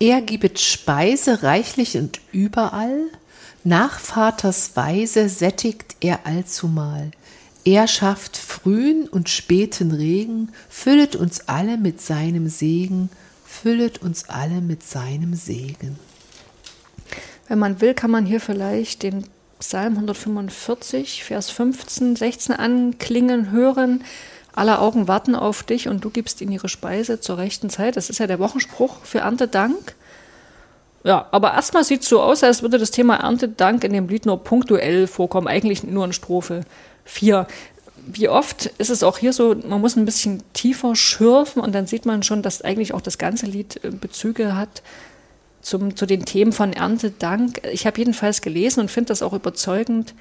er 0.00 0.22
gibet 0.22 0.60
Speise 0.60 1.42
reichlich 1.42 1.96
und 1.96 2.20
überall, 2.32 3.06
nach 3.64 3.98
Vaters 3.98 4.76
Weise 4.76 5.28
sättigt 5.28 5.96
er 6.00 6.24
allzumal. 6.24 7.10
Er 7.64 7.88
schafft 7.88 8.36
frühen 8.36 9.08
und 9.08 9.28
späten 9.28 9.90
Regen, 9.90 10.52
füllet 10.68 11.16
uns 11.16 11.48
alle 11.48 11.76
mit 11.76 12.00
seinem 12.00 12.48
Segen, 12.48 13.10
füllet 13.44 14.00
uns 14.00 14.28
alle 14.28 14.60
mit 14.60 14.84
seinem 14.84 15.34
Segen. 15.34 15.98
Wenn 17.48 17.58
man 17.58 17.80
will, 17.80 17.94
kann 17.94 18.10
man 18.10 18.24
hier 18.24 18.40
vielleicht 18.40 19.02
den 19.02 19.24
Psalm 19.58 19.94
145, 19.94 21.24
Vers 21.24 21.50
15, 21.50 22.16
16 22.16 22.54
anklingen 22.54 23.50
hören. 23.50 24.04
Alle 24.54 24.78
Augen 24.80 25.08
warten 25.08 25.34
auf 25.34 25.62
dich 25.62 25.88
und 25.88 26.04
du 26.04 26.10
gibst 26.10 26.40
ihnen 26.40 26.52
ihre 26.52 26.68
Speise 26.68 27.20
zur 27.20 27.38
rechten 27.38 27.70
Zeit. 27.70 27.96
Das 27.96 28.10
ist 28.10 28.18
ja 28.18 28.26
der 28.26 28.38
Wochenspruch 28.38 29.04
für 29.04 29.18
Erntedank. 29.18 29.94
Ja, 31.04 31.28
aber 31.30 31.54
erstmal 31.54 31.84
sieht 31.84 32.02
es 32.02 32.08
so 32.08 32.20
aus, 32.20 32.42
als 32.42 32.62
würde 32.62 32.78
das 32.78 32.90
Thema 32.90 33.16
Erntedank 33.16 33.84
in 33.84 33.92
dem 33.92 34.08
Lied 34.08 34.26
nur 34.26 34.42
punktuell 34.42 35.06
vorkommen, 35.06 35.46
eigentlich 35.46 35.84
nur 35.84 36.04
in 36.04 36.12
Strophe 36.12 36.62
4. 37.04 37.46
Wie 38.06 38.28
oft 38.28 38.66
ist 38.78 38.90
es 38.90 39.02
auch 39.02 39.18
hier 39.18 39.32
so, 39.32 39.54
man 39.54 39.80
muss 39.80 39.96
ein 39.96 40.04
bisschen 40.04 40.42
tiefer 40.54 40.96
schürfen 40.96 41.62
und 41.62 41.74
dann 41.74 41.86
sieht 41.86 42.06
man 42.06 42.22
schon, 42.22 42.42
dass 42.42 42.62
eigentlich 42.62 42.94
auch 42.94 43.00
das 43.00 43.18
ganze 43.18 43.46
Lied 43.46 43.82
äh, 43.84 43.90
Bezüge 43.90 44.56
hat 44.56 44.82
zum, 45.68 45.96
zu 45.96 46.06
den 46.06 46.24
Themen 46.24 46.52
von 46.52 46.72
Erntedank. 46.72 47.60
Ich 47.72 47.86
habe 47.86 47.98
jedenfalls 47.98 48.40
gelesen 48.40 48.80
und 48.80 48.90
finde 48.90 49.08
das 49.08 49.22
auch 49.22 49.32
überzeugend, 49.32 50.14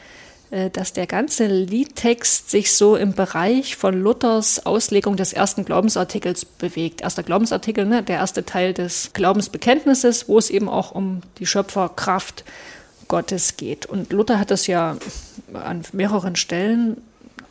äh, 0.51 0.69
dass 0.69 0.93
der 0.93 1.07
ganze 1.07 1.47
Liedtext 1.47 2.51
sich 2.51 2.73
so 2.73 2.95
im 2.95 3.13
Bereich 3.13 3.75
von 3.75 3.99
Luthers 3.99 4.65
Auslegung 4.65 5.17
des 5.17 5.33
ersten 5.33 5.65
Glaubensartikels 5.65 6.45
bewegt. 6.45 7.01
Erster 7.01 7.23
Glaubensartikel, 7.23 7.85
ne, 7.85 8.03
der 8.03 8.17
erste 8.17 8.45
Teil 8.45 8.73
des 8.73 9.11
Glaubensbekenntnisses, 9.13 10.27
wo 10.27 10.37
es 10.37 10.49
eben 10.49 10.69
auch 10.69 10.91
um 10.91 11.21
die 11.39 11.45
Schöpferkraft 11.45 12.43
Gottes 13.07 13.57
geht. 13.57 13.85
Und 13.85 14.11
Luther 14.11 14.39
hat 14.39 14.51
das 14.51 14.67
ja 14.67 14.97
an 15.53 15.83
mehreren 15.93 16.35
Stellen 16.35 16.97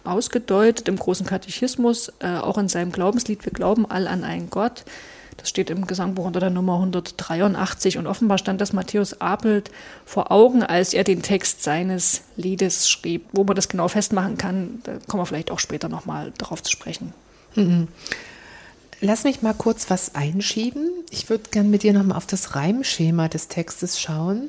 ausgedeutet, 0.04 0.88
im 0.88 0.96
großen 0.96 1.26
Katechismus, 1.26 2.12
äh, 2.20 2.36
auch 2.36 2.58
in 2.58 2.68
seinem 2.68 2.92
Glaubenslied, 2.92 3.44
wir 3.44 3.52
glauben 3.52 3.90
all 3.90 4.06
an 4.06 4.22
einen 4.22 4.50
Gott. 4.50 4.84
Das 5.36 5.48
steht 5.48 5.70
im 5.70 5.86
Gesangbuch 5.86 6.24
unter 6.24 6.40
der 6.40 6.50
Nummer 6.50 6.74
183 6.74 7.98
und 7.98 8.06
offenbar 8.06 8.38
stand 8.38 8.60
das 8.60 8.72
Matthäus 8.72 9.20
Apelt 9.20 9.70
vor 10.04 10.32
Augen, 10.32 10.62
als 10.62 10.94
er 10.94 11.04
den 11.04 11.22
Text 11.22 11.62
seines 11.62 12.22
Liedes 12.36 12.88
schrieb. 12.88 13.26
Wo 13.32 13.44
man 13.44 13.56
das 13.56 13.68
genau 13.68 13.88
festmachen 13.88 14.38
kann, 14.38 14.80
da 14.84 14.98
kommen 15.06 15.22
wir 15.22 15.26
vielleicht 15.26 15.50
auch 15.50 15.60
später 15.60 15.88
nochmal 15.88 16.32
darauf 16.38 16.62
zu 16.62 16.70
sprechen. 16.70 17.12
Mhm. 17.54 17.88
Lass 19.00 19.24
mich 19.24 19.42
mal 19.42 19.54
kurz 19.54 19.90
was 19.90 20.14
einschieben. 20.14 20.90
Ich 21.10 21.28
würde 21.28 21.50
gerne 21.50 21.68
mit 21.68 21.82
dir 21.82 21.92
nochmal 21.92 22.16
auf 22.16 22.26
das 22.26 22.54
Reimschema 22.54 23.28
des 23.28 23.48
Textes 23.48 24.00
schauen. 24.00 24.48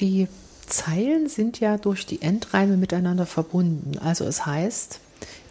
Die 0.00 0.28
Zeilen 0.66 1.28
sind 1.28 1.60
ja 1.60 1.76
durch 1.76 2.06
die 2.06 2.22
Endreime 2.22 2.76
miteinander 2.78 3.26
verbunden. 3.26 3.98
Also 3.98 4.24
es 4.24 4.46
heißt, 4.46 5.00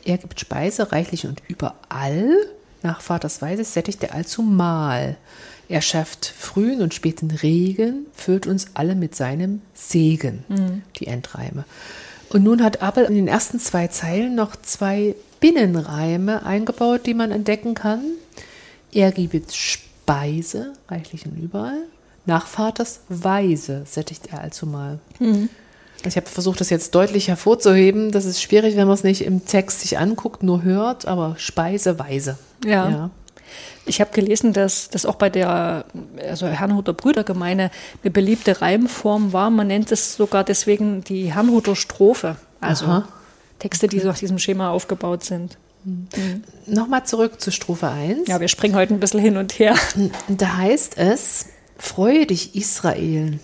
er 0.06 0.18
gibt 0.18 0.40
Speise 0.40 0.92
reichlich 0.92 1.28
und 1.28 1.44
überall 1.48 2.36
nach 2.84 3.02
Vaters 3.02 3.42
Weise 3.42 3.64
sättigt 3.64 4.04
er 4.04 4.16
allzumal. 4.16 5.18
Er 5.68 5.82
schafft 5.82 6.26
frühen 6.26 6.82
und 6.82 6.94
späten 6.94 7.30
Regen, 7.30 8.08
füllt 8.16 8.48
uns 8.48 8.68
alle 8.74 8.96
mit 8.96 9.16
seinem 9.16 9.62
Segen, 9.74 10.44
mhm. 10.48 10.82
die 10.98 11.08
Endreime. 11.08 11.64
Und 12.30 12.44
nun 12.44 12.64
hat 12.64 12.82
Abel 12.82 13.06
in 13.06 13.16
den 13.16 13.28
ersten 13.28 13.60
zwei 13.60 13.88
Zeilen 13.88 14.36
noch 14.36 14.56
zwei 14.56 15.16
Binnenreime 15.40 16.46
eingebaut, 16.46 17.06
die 17.06 17.14
man 17.14 17.32
entdecken 17.32 17.76
kann. 17.76 18.04
Er 18.92 19.12
gibt 19.12 19.54
Speise, 19.54 20.74
reichlich 20.88 21.26
und 21.26 21.38
überall. 21.38 21.84
Nach 22.26 22.48
Vaters 22.48 23.02
Weise 23.10 23.84
sättigt 23.86 24.28
er 24.32 24.42
allzumal. 24.42 25.00
Mhm. 25.20 25.50
Ich 26.06 26.16
habe 26.16 26.28
versucht, 26.28 26.62
das 26.62 26.70
jetzt 26.70 26.96
deutlich 26.96 27.28
hervorzuheben. 27.28 28.12
Das 28.12 28.26
ist 28.26 28.42
schwierig, 28.42 28.76
wenn 28.76 28.88
man 28.88 28.94
es 28.94 29.04
nicht 29.04 29.22
im 29.22 29.46
Text 29.46 29.82
sich 29.82 29.98
anguckt, 29.98 30.44
nur 30.44 30.64
hört, 30.64 31.06
aber 31.06 31.36
Speiseweise. 31.38 32.38
Ja. 32.64 32.90
ja. 32.90 33.10
Ich 33.86 34.00
habe 34.00 34.12
gelesen, 34.12 34.54
dass 34.54 34.90
das 34.90 35.06
auch 35.06 35.16
bei 35.16 35.30
der 35.30 35.86
also 36.28 36.48
Herrnhuter 36.48 36.94
Brüdergemeine 36.94 37.72
eine 38.04 38.12
beliebte 38.12 38.62
Reimform 38.62 39.34
war. 39.34 39.50
Man 39.50 39.68
nennt 39.68 39.92
es 39.92 40.16
sogar 40.16 40.44
deswegen 40.44 41.04
die 41.04 41.34
Herrnhuter 41.34 41.76
Strophe. 41.76 42.36
Also 42.62 42.86
Aha. 42.86 43.08
Texte, 43.58 43.88
die 43.88 43.98
nach 43.98 44.18
diesem 44.18 44.40
Schema 44.40 44.70
aufgebaut 44.70 45.24
sind. 45.24 45.58
Mhm. 45.84 46.44
Nochmal 46.66 47.06
zurück 47.06 47.42
zu 47.42 47.52
Strophe 47.52 47.90
1. 47.90 48.28
Ja, 48.28 48.40
wir 48.40 48.48
springen 48.48 48.76
heute 48.76 48.94
ein 48.94 49.00
bisschen 49.00 49.20
hin 49.20 49.38
und 49.38 49.58
her. 49.60 49.76
Da 50.28 50.58
heißt 50.58 50.98
es, 50.98 51.48
freue 51.78 52.26
dich 52.26 52.56
Israel, 52.56 53.40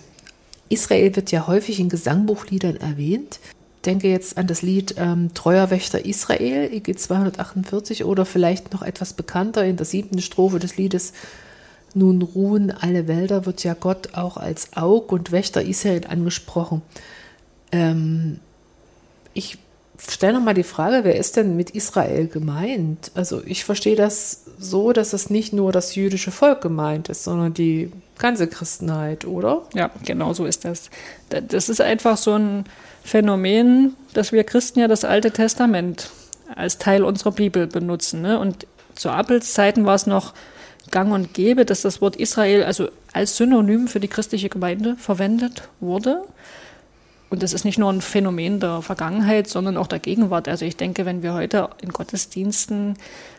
Israel 0.68 1.14
wird 1.16 1.30
ja 1.30 1.46
häufig 1.46 1.80
in 1.80 1.88
Gesangbuchliedern 1.88 2.76
erwähnt. 2.76 3.40
Denke 3.84 4.08
jetzt 4.08 4.36
an 4.36 4.46
das 4.46 4.62
Lied 4.62 4.96
ähm, 4.98 5.32
Treuer 5.34 5.70
Wächter 5.70 6.04
Israel, 6.04 6.72
IG 6.72 6.96
248, 6.96 8.04
oder 8.04 8.24
vielleicht 8.24 8.72
noch 8.72 8.82
etwas 8.82 9.12
bekannter 9.12 9.64
in 9.64 9.76
der 9.76 9.86
siebten 9.86 10.20
Strophe 10.20 10.58
des 10.58 10.76
Liedes 10.76 11.12
Nun 11.94 12.20
ruhen 12.20 12.72
alle 12.72 13.06
Wälder, 13.06 13.46
wird 13.46 13.62
ja 13.62 13.74
Gott 13.74 14.14
auch 14.14 14.36
als 14.36 14.76
Aug 14.76 15.12
und 15.12 15.30
Wächter 15.30 15.62
Israel 15.62 16.02
angesprochen. 16.08 16.82
Ähm, 17.70 18.40
ich 19.34 19.58
stell 19.98 20.32
noch 20.32 20.42
mal 20.42 20.54
die 20.54 20.62
Frage, 20.62 21.00
wer 21.02 21.16
ist 21.16 21.36
denn 21.36 21.56
mit 21.56 21.70
Israel 21.70 22.28
gemeint? 22.28 23.10
Also 23.14 23.42
ich 23.44 23.64
verstehe 23.64 23.96
das 23.96 24.44
so, 24.58 24.92
dass 24.92 25.12
es 25.12 25.30
nicht 25.30 25.52
nur 25.52 25.72
das 25.72 25.94
jüdische 25.94 26.30
Volk 26.30 26.60
gemeint 26.60 27.08
ist, 27.08 27.24
sondern 27.24 27.54
die 27.54 27.92
ganze 28.18 28.46
Christenheit, 28.46 29.24
oder? 29.24 29.62
Ja, 29.74 29.90
genau 30.04 30.32
so 30.32 30.46
ist 30.46 30.64
das. 30.64 30.90
Das 31.28 31.68
ist 31.68 31.80
einfach 31.80 32.16
so 32.16 32.34
ein 32.34 32.64
Phänomen, 33.04 33.94
dass 34.14 34.32
wir 34.32 34.44
Christen 34.44 34.80
ja 34.80 34.88
das 34.88 35.04
Alte 35.04 35.30
Testament 35.30 36.10
als 36.54 36.78
Teil 36.78 37.04
unserer 37.04 37.32
Bibel 37.32 37.66
benutzen. 37.66 38.22
Ne? 38.22 38.38
Und 38.38 38.66
zu 38.94 39.10
Abels 39.10 39.52
Zeiten 39.52 39.84
war 39.84 39.94
es 39.94 40.06
noch 40.06 40.34
gang 40.90 41.12
und 41.12 41.34
gäbe, 41.34 41.64
dass 41.64 41.82
das 41.82 42.00
Wort 42.00 42.16
Israel 42.16 42.64
also 42.64 42.88
als 43.12 43.36
Synonym 43.36 43.88
für 43.88 44.00
die 44.00 44.08
christliche 44.08 44.48
Gemeinde 44.48 44.96
verwendet 44.96 45.68
wurde. 45.80 46.22
Und 47.28 47.42
das 47.42 47.52
ist 47.52 47.64
nicht 47.64 47.78
nur 47.78 47.92
ein 47.92 48.00
Phänomen 48.00 48.60
der 48.60 48.82
Vergangenheit, 48.82 49.48
sondern 49.48 49.76
auch 49.76 49.88
der 49.88 49.98
Gegenwart. 49.98 50.48
Also 50.48 50.64
ich 50.64 50.76
denke, 50.76 51.06
wenn 51.06 51.22
wir 51.22 51.34
heute 51.34 51.70
in 51.82 51.90
Gottesdiensten 51.90 52.96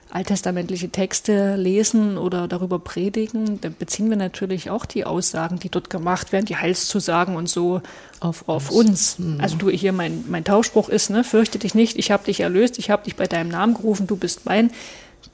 alttestamentliche 0.10 0.90
Texte 0.90 1.56
lesen 1.56 2.18
oder 2.18 2.48
darüber 2.48 2.80
predigen, 2.80 3.60
dann 3.60 3.76
beziehen 3.78 4.10
wir 4.10 4.18
natürlich 4.18 4.70
auch 4.70 4.86
die 4.86 5.06
Aussagen, 5.06 5.60
die 5.60 5.70
dort 5.70 5.90
gemacht 5.90 6.32
werden, 6.32 6.46
die 6.46 6.56
Heilszusagen 6.56 7.36
und 7.36 7.50
so 7.50 7.82
auf, 8.20 8.48
auf 8.48 8.72
uns. 8.72 9.20
Mhm. 9.20 9.40
Also 9.42 9.58
du, 9.58 9.70
hier 9.70 9.92
mein, 9.92 10.24
mein 10.28 10.44
Tauschspruch 10.44 10.90
ist, 10.90 11.10
ne, 11.10 11.24
fürchte 11.24 11.60
dich 11.60 11.76
nicht, 11.76 11.98
ich 11.98 12.12
habe 12.12 12.24
dich 12.24 12.40
erlöst, 12.40 12.80
ich 12.80 12.90
habe 12.90 13.04
dich 13.04 13.16
bei 13.16 13.28
deinem 13.28 13.50
Namen 13.50 13.74
gerufen, 13.74 14.08
du 14.08 14.16
bist 14.16 14.46
mein. 14.46 14.72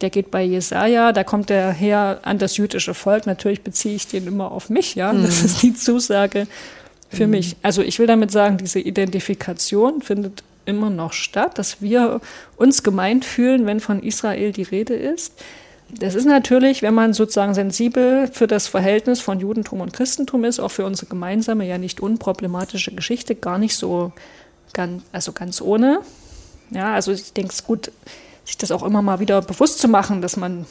Der 0.02 0.10
geht 0.10 0.32
bei 0.32 0.44
Jesaja, 0.44 1.12
da 1.12 1.24
kommt 1.24 1.52
er 1.52 1.72
her 1.72 2.20
an 2.24 2.40
das 2.40 2.58
jüdische 2.58 2.96
Volk. 2.96 3.28
Natürlich 3.28 3.62
beziehe 3.62 3.96
ich 3.96 4.08
den 4.08 4.26
immer 4.26 4.52
auf 4.52 4.70
mich, 4.70 4.96
ja. 4.96 5.14
Mhm. 5.14 5.24
Das 5.24 5.44
ist 5.44 5.62
die 5.62 5.76
Zusage 5.76 6.48
für 7.14 7.26
mhm. 7.26 7.32
mich. 7.32 7.56
Also 7.62 7.82
ich 7.82 8.00
will 8.00 8.08
damit 8.08 8.32
sagen, 8.32 8.58
diese 8.58 8.80
Identifikation 8.80 10.02
findet 10.02 10.44
immer 10.66 10.90
noch 10.90 11.14
statt, 11.14 11.58
dass 11.58 11.82
wir 11.82 12.22
uns 12.58 12.84
gemeint 12.84 13.26
fühlen, 13.26 13.66
wenn 13.66 13.80
von 13.80 14.02
Israel 14.02 14.52
die 14.52 14.64
Rede 14.64 14.94
ist. 14.94 15.34
Das 15.90 16.16
ist 16.16 16.26
natürlich, 16.26 16.82
wenn 16.82 16.94
man 16.94 17.14
sozusagen 17.14 17.54
sensibel 17.54 18.28
für 18.32 18.48
das 18.48 18.68
Verhältnis 18.68 19.22
von 19.22 19.40
Judentum 19.40 19.82
und 19.82 19.94
Christentum 19.94 20.44
ist, 20.44 20.60
auch 20.60 20.72
für 20.72 20.86
unsere 20.86 21.08
gemeinsame, 21.08 21.68
ja 21.68 21.78
nicht 21.78 22.00
unproblematische 22.00 22.94
Geschichte, 22.96 23.36
gar 23.36 23.58
nicht 23.58 23.76
so 23.76 24.12
ganz, 24.74 25.04
also 25.12 25.34
ganz 25.34 25.62
ohne. 25.62 26.00
Ja, 26.72 26.94
also 26.94 27.12
ich 27.12 27.34
denke 27.34 27.50
es 27.50 27.60
ist 27.60 27.68
gut, 27.68 27.92
sich 28.46 28.58
das 28.58 28.72
auch 28.72 28.84
immer 28.84 29.02
mal 29.02 29.20
wieder 29.20 29.42
bewusst 29.42 29.80
zu 29.80 29.88
machen, 29.88 30.22
dass 30.22 30.36
man 30.36 30.66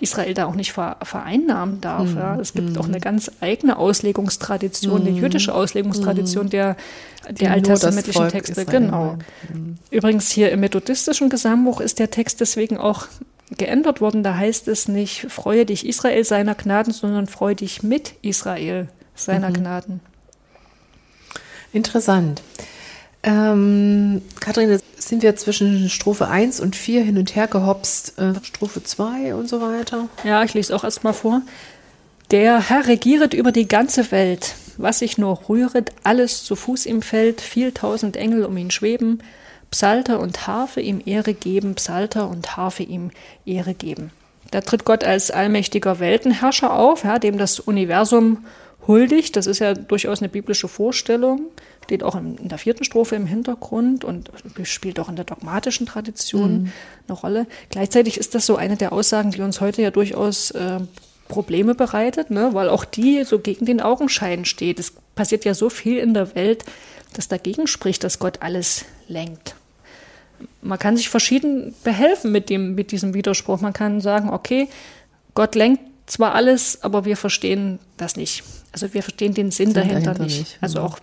Israel 0.00 0.34
da 0.34 0.46
auch 0.46 0.54
nicht 0.54 0.72
vereinnahmen 0.72 1.80
darf. 1.80 2.08
Mhm. 2.10 2.16
Ja. 2.16 2.38
Es 2.40 2.52
gibt 2.52 2.76
auch 2.78 2.86
eine 2.86 2.96
mhm. 2.96 3.02
ganz 3.02 3.30
eigene 3.40 3.76
Auslegungstradition, 3.76 5.02
eine 5.02 5.10
jüdische 5.10 5.54
Auslegungstradition 5.54 6.48
der, 6.50 6.76
der 7.30 7.52
alttestamentlichen 7.52 8.28
Texte. 8.28 8.64
Genau. 8.64 9.18
Mhm. 9.52 9.76
Übrigens 9.90 10.30
hier 10.30 10.50
im 10.52 10.60
methodistischen 10.60 11.28
Gesangbuch 11.28 11.80
ist 11.80 11.98
der 11.98 12.10
Text 12.10 12.40
deswegen 12.40 12.78
auch 12.78 13.06
geändert 13.56 14.00
worden. 14.00 14.22
Da 14.22 14.36
heißt 14.36 14.68
es 14.68 14.88
nicht, 14.88 15.26
freue 15.28 15.66
dich 15.66 15.86
Israel 15.86 16.24
seiner 16.24 16.54
Gnaden, 16.54 16.92
sondern 16.92 17.26
freue 17.26 17.54
dich 17.54 17.82
mit 17.82 18.14
Israel 18.22 18.88
seiner 19.14 19.50
mhm. 19.50 19.54
Gnaden. 19.54 20.00
Interessant. 21.72 22.42
Ähm, 23.22 24.22
Kathrin, 24.40 24.80
sind 25.10 25.22
wir 25.22 25.36
zwischen 25.36 25.90
Strophe 25.90 26.28
1 26.28 26.60
und 26.60 26.76
4 26.76 27.02
hin 27.02 27.18
und 27.18 27.34
her 27.36 27.48
gehopst, 27.48 28.18
äh, 28.18 28.32
Strophe 28.42 28.82
2 28.82 29.34
und 29.34 29.48
so 29.48 29.60
weiter. 29.60 30.08
Ja, 30.24 30.42
ich 30.44 30.54
lese 30.54 30.74
auch 30.74 30.84
erstmal 30.84 31.12
vor. 31.12 31.42
Der 32.30 32.70
Herr 32.70 32.86
regieret 32.86 33.34
über 33.34 33.52
die 33.52 33.68
ganze 33.68 34.10
Welt. 34.12 34.54
Was 34.76 35.00
sich 35.00 35.18
nur 35.18 35.40
rühret, 35.48 35.90
alles 36.04 36.44
zu 36.44 36.56
Fuß 36.56 36.86
ihm 36.86 37.02
fällt, 37.02 37.40
viel 37.40 37.72
tausend 37.72 38.16
Engel 38.16 38.44
um 38.44 38.56
ihn 38.56 38.70
schweben, 38.70 39.22
Psalter 39.70 40.20
und 40.20 40.46
Harfe 40.46 40.80
ihm 40.80 41.02
Ehre 41.04 41.34
geben, 41.34 41.74
Psalter 41.74 42.28
und 42.28 42.56
Harfe 42.56 42.84
ihm 42.84 43.10
Ehre 43.44 43.74
geben. 43.74 44.12
Da 44.52 44.60
tritt 44.62 44.84
Gott 44.84 45.04
als 45.04 45.30
allmächtiger 45.30 45.98
Weltenherrscher 45.98 46.72
auf, 46.72 47.04
ja, 47.04 47.18
dem 47.18 47.36
das 47.36 47.60
Universum 47.60 48.44
huldigt. 48.86 49.36
Das 49.36 49.46
ist 49.46 49.58
ja 49.58 49.74
durchaus 49.74 50.20
eine 50.20 50.28
biblische 50.28 50.68
Vorstellung 50.68 51.50
steht 51.90 52.04
auch 52.04 52.14
in, 52.14 52.36
der 52.48 52.58
vierten 52.58 52.84
Strophe 52.84 53.16
im 53.16 53.26
Hintergrund 53.26 54.04
und 54.04 54.30
spielt 54.62 55.00
auch 55.00 55.08
in 55.08 55.16
der 55.16 55.24
dogmatischen 55.24 55.86
Tradition 55.86 56.52
mhm. 56.52 56.72
eine 57.08 57.18
Rolle. 57.18 57.46
Gleichzeitig 57.68 58.16
ist 58.16 58.36
das 58.36 58.46
so 58.46 58.54
eine 58.54 58.76
der 58.76 58.92
Aussagen, 58.92 59.32
die 59.32 59.40
uns 59.40 59.60
heute 59.60 59.82
ja 59.82 59.90
durchaus 59.90 60.52
äh, 60.52 60.78
Probleme 61.26 61.74
bereitet, 61.74 62.30
ne? 62.30 62.50
weil 62.52 62.68
auch 62.68 62.84
die 62.84 63.24
so 63.24 63.40
gegen 63.40 63.66
den 63.66 63.80
Augenschein 63.80 64.44
steht. 64.44 64.78
Es 64.78 64.92
passiert 65.16 65.44
ja 65.44 65.52
so 65.52 65.68
viel 65.68 65.98
in 65.98 66.14
der 66.14 66.36
Welt, 66.36 66.64
das 67.14 67.26
dagegen 67.26 67.66
spricht, 67.66 68.04
dass 68.04 68.20
Gott 68.20 68.40
alles 68.40 68.84
lenkt. 69.08 69.56
Man 70.62 70.78
kann 70.78 70.96
sich 70.96 71.08
verschieden 71.08 71.74
behelfen 71.82 72.30
mit, 72.30 72.50
dem, 72.50 72.76
mit 72.76 72.92
diesem 72.92 73.14
Widerspruch. 73.14 73.60
Man 73.60 73.72
kann 73.72 74.00
sagen, 74.00 74.30
okay, 74.30 74.68
Gott 75.34 75.56
lenkt 75.56 75.82
zwar 76.06 76.36
alles, 76.36 76.84
aber 76.84 77.04
wir 77.04 77.16
verstehen 77.16 77.80
das 77.96 78.14
nicht. 78.14 78.44
Also 78.72 78.92
wir 78.94 79.02
verstehen 79.02 79.34
den 79.34 79.50
Sinn, 79.50 79.66
Sinn 79.66 79.74
dahinter, 79.74 80.14
dahinter, 80.14 80.24
nicht. 80.24 80.38
nicht. 80.38 80.58
Also 80.60 80.80
mhm. 80.80 80.86
auch 80.86 80.98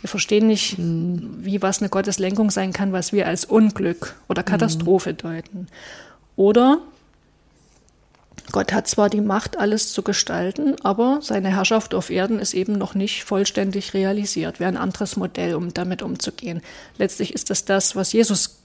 wir 0.00 0.08
verstehen 0.08 0.48
nicht, 0.48 0.76
wie 0.76 1.62
was 1.62 1.80
eine 1.80 1.88
Gotteslenkung 1.88 2.50
sein 2.50 2.74
kann, 2.74 2.92
was 2.92 3.14
wir 3.14 3.26
als 3.26 3.46
Unglück 3.46 4.16
oder 4.28 4.42
Katastrophe 4.42 5.12
mhm. 5.12 5.16
deuten. 5.16 5.66
Oder 6.36 6.82
Gott 8.52 8.72
hat 8.72 8.86
zwar 8.86 9.08
die 9.08 9.22
Macht, 9.22 9.58
alles 9.58 9.92
zu 9.92 10.02
gestalten, 10.02 10.76
aber 10.82 11.20
seine 11.22 11.48
Herrschaft 11.48 11.94
auf 11.94 12.10
Erden 12.10 12.38
ist 12.38 12.52
eben 12.52 12.74
noch 12.74 12.94
nicht 12.94 13.24
vollständig 13.24 13.94
realisiert. 13.94 14.60
Wäre 14.60 14.68
ein 14.68 14.76
anderes 14.76 15.16
Modell, 15.16 15.54
um 15.54 15.72
damit 15.72 16.02
umzugehen. 16.02 16.60
Letztlich 16.98 17.32
ist 17.32 17.48
das 17.48 17.64
das, 17.64 17.96
was 17.96 18.12
Jesus 18.12 18.58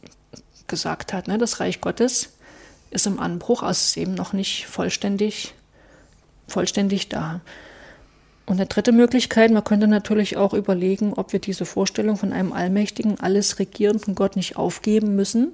gesagt 0.67 1.13
hat. 1.13 1.27
Ne? 1.29 1.37
Das 1.37 1.61
Reich 1.61 1.79
Gottes 1.79 2.33
ist 2.91 3.07
im 3.07 3.19
Anbruch, 3.19 3.63
also 3.63 3.79
ist 3.79 3.97
eben 3.97 4.13
noch 4.13 4.33
nicht 4.33 4.67
vollständig, 4.67 5.53
vollständig 6.47 7.07
da. 7.07 7.39
Und 8.49 8.55
eine 8.55 8.65
dritte 8.65 8.91
Möglichkeit, 8.91 9.51
man 9.51 9.63
könnte 9.63 9.87
natürlich 9.87 10.35
auch 10.35 10.55
überlegen, 10.55 11.13
ob 11.13 11.33
wir 11.33 11.39
diese 11.39 11.65
Vorstellung 11.65 12.17
von 12.17 12.33
einem 12.33 12.51
allmächtigen, 12.51 13.19
alles 13.19 13.59
regierenden 13.59 14.15
Gott 14.15 14.35
nicht 14.35 14.57
aufgeben 14.57 15.15
müssen, 15.15 15.49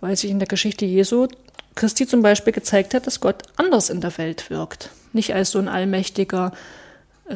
weil 0.00 0.16
sich 0.16 0.30
in 0.30 0.38
der 0.38 0.48
Geschichte 0.48 0.86
Jesu 0.86 1.28
Christi 1.74 2.06
zum 2.06 2.22
Beispiel 2.22 2.54
gezeigt 2.54 2.94
hat, 2.94 3.06
dass 3.06 3.20
Gott 3.20 3.42
anders 3.56 3.90
in 3.90 4.00
der 4.00 4.16
Welt 4.16 4.48
wirkt. 4.48 4.88
Nicht 5.12 5.34
als 5.34 5.50
so 5.50 5.58
ein 5.58 5.68
allmächtiger 5.68 6.52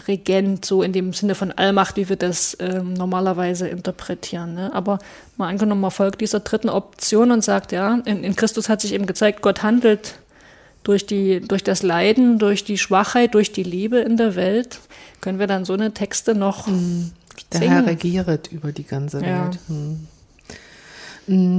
Regent, 0.08 0.64
so 0.64 0.82
in 0.82 0.94
dem 0.94 1.12
Sinne 1.12 1.34
von 1.34 1.52
Allmacht, 1.52 1.98
wie 1.98 2.08
wir 2.08 2.16
das 2.16 2.54
äh, 2.54 2.82
normalerweise 2.82 3.68
interpretieren. 3.68 4.54
Ne? 4.54 4.72
Aber 4.72 4.98
mal 5.36 5.48
angenommen, 5.48 5.82
man 5.82 5.90
folgt 5.90 6.22
dieser 6.22 6.40
dritten 6.40 6.70
Option 6.70 7.32
und 7.32 7.44
sagt, 7.44 7.72
ja, 7.72 8.00
in, 8.06 8.24
in 8.24 8.34
Christus 8.34 8.70
hat 8.70 8.80
sich 8.80 8.94
eben 8.94 9.04
gezeigt, 9.04 9.42
Gott 9.42 9.62
handelt 9.62 10.14
durch, 10.82 11.06
die, 11.06 11.40
durch 11.40 11.62
das 11.62 11.82
Leiden, 11.82 12.38
durch 12.38 12.64
die 12.64 12.78
Schwachheit, 12.78 13.34
durch 13.34 13.52
die 13.52 13.62
Liebe 13.62 13.98
in 13.98 14.16
der 14.16 14.34
Welt, 14.34 14.80
können 15.20 15.38
wir 15.38 15.46
dann 15.46 15.64
so 15.64 15.74
eine 15.74 15.92
Texte 15.92 16.34
noch. 16.34 16.66
Mhm. 16.66 17.12
Der 17.52 17.60
singen. 17.60 17.72
Herr 17.72 17.86
regiert 17.86 18.52
über 18.52 18.72
die 18.72 18.84
ganze 18.84 19.24
ja. 19.24 19.44
Welt. 19.44 19.58
Mhm. 19.68 20.06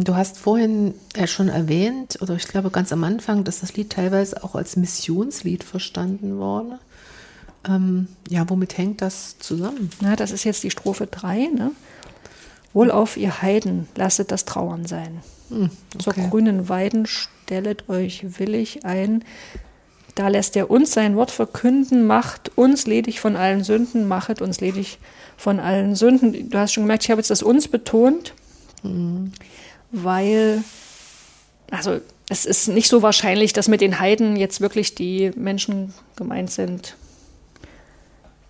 Du 0.04 0.16
hast 0.16 0.38
vorhin 0.38 0.96
ja 1.16 1.28
schon 1.28 1.48
erwähnt, 1.48 2.18
oder 2.22 2.36
ich 2.36 2.48
glaube 2.48 2.72
ganz 2.72 2.92
am 2.92 3.06
Anfang, 3.06 3.46
dass 3.46 3.62
das 3.62 3.74
Lied 3.76 3.92
teilweise 3.92 4.44
auch 4.44 4.56
als 4.56 4.76
Missionslied 4.76 5.64
verstanden 5.64 6.38
wurde. 6.40 6.78
Ähm, 7.66 8.08
ja, 8.28 8.50
womit 8.50 8.78
hängt 8.78 9.02
das 9.02 9.38
zusammen? 9.40 9.90
Na, 10.02 10.18
das 10.18 10.32
ist 10.32 10.44
jetzt 10.44 10.64
die 10.64 10.72
Strophe 10.72 11.08
3. 11.08 11.52
Ne? 11.56 11.72
Wohl 12.74 12.92
auf 12.92 13.16
ihr 13.16 13.42
Heiden, 13.42 13.88
lasset 13.96 14.32
das 14.32 14.46
Trauern 14.46 14.86
sein. 14.86 15.22
Hm, 15.50 15.70
okay. 15.96 16.04
Zur 16.04 16.14
grünen 16.30 16.68
Weiden 16.68 17.06
stellet 17.52 17.90
euch 17.90 18.40
willig 18.40 18.86
ein. 18.86 19.26
Da 20.16 20.30
lässt 20.30 20.56
er 20.56 20.72
uns 20.72 20.94
sein 20.94 21.18
Wort 21.18 21.32
verkünden, 21.32 22.06
macht 22.06 22.58
uns 22.58 22.88
ledig 22.88 23.20
von 23.20 23.36
allen 23.36 23.66
Sünden, 23.66 24.08
machet 24.08 24.42
uns 24.42 24.62
ledig 24.62 25.00
von 25.36 25.60
allen 25.60 25.98
Sünden. 25.98 26.50
Du 26.50 26.58
hast 26.58 26.72
schon 26.72 26.84
gemerkt, 26.84 27.04
ich 27.04 27.12
habe 27.12 27.20
jetzt 27.20 27.30
das 27.30 27.44
uns 27.44 27.68
betont, 27.68 28.34
mhm. 28.84 29.34
weil, 29.92 30.64
also 31.72 32.00
es 32.30 32.46
ist 32.46 32.70
nicht 32.70 32.88
so 32.88 33.02
wahrscheinlich, 33.02 33.52
dass 33.52 33.68
mit 33.68 33.82
den 33.82 34.00
Heiden 34.00 34.38
jetzt 34.38 34.62
wirklich 34.62 34.96
die 34.96 35.32
Menschen 35.36 35.94
gemeint 36.16 36.52
sind, 36.52 36.96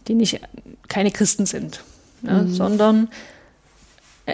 die 0.07 0.13
nicht 0.13 0.41
keine 0.89 1.09
Christen 1.09 1.47
sind, 1.47 1.83
ne, 2.21 2.43
mhm. 2.43 2.53
sondern 2.53 3.09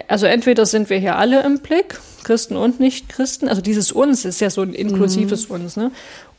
also 0.08 0.26
entweder 0.26 0.66
sind 0.66 0.90
wir 0.90 0.98
hier 0.98 1.16
alle 1.16 1.42
im 1.42 1.58
Blick, 1.58 1.98
Christen 2.24 2.56
und 2.56 2.80
Nicht-Christen, 2.80 3.48
also 3.48 3.60
dieses 3.60 3.92
uns 3.92 4.24
ist 4.24 4.40
ja 4.40 4.50
so 4.50 4.62
ein 4.62 4.74
inklusives 4.74 5.48
mhm. 5.48 5.54
uns, 5.56 5.76
ne? 5.76 5.90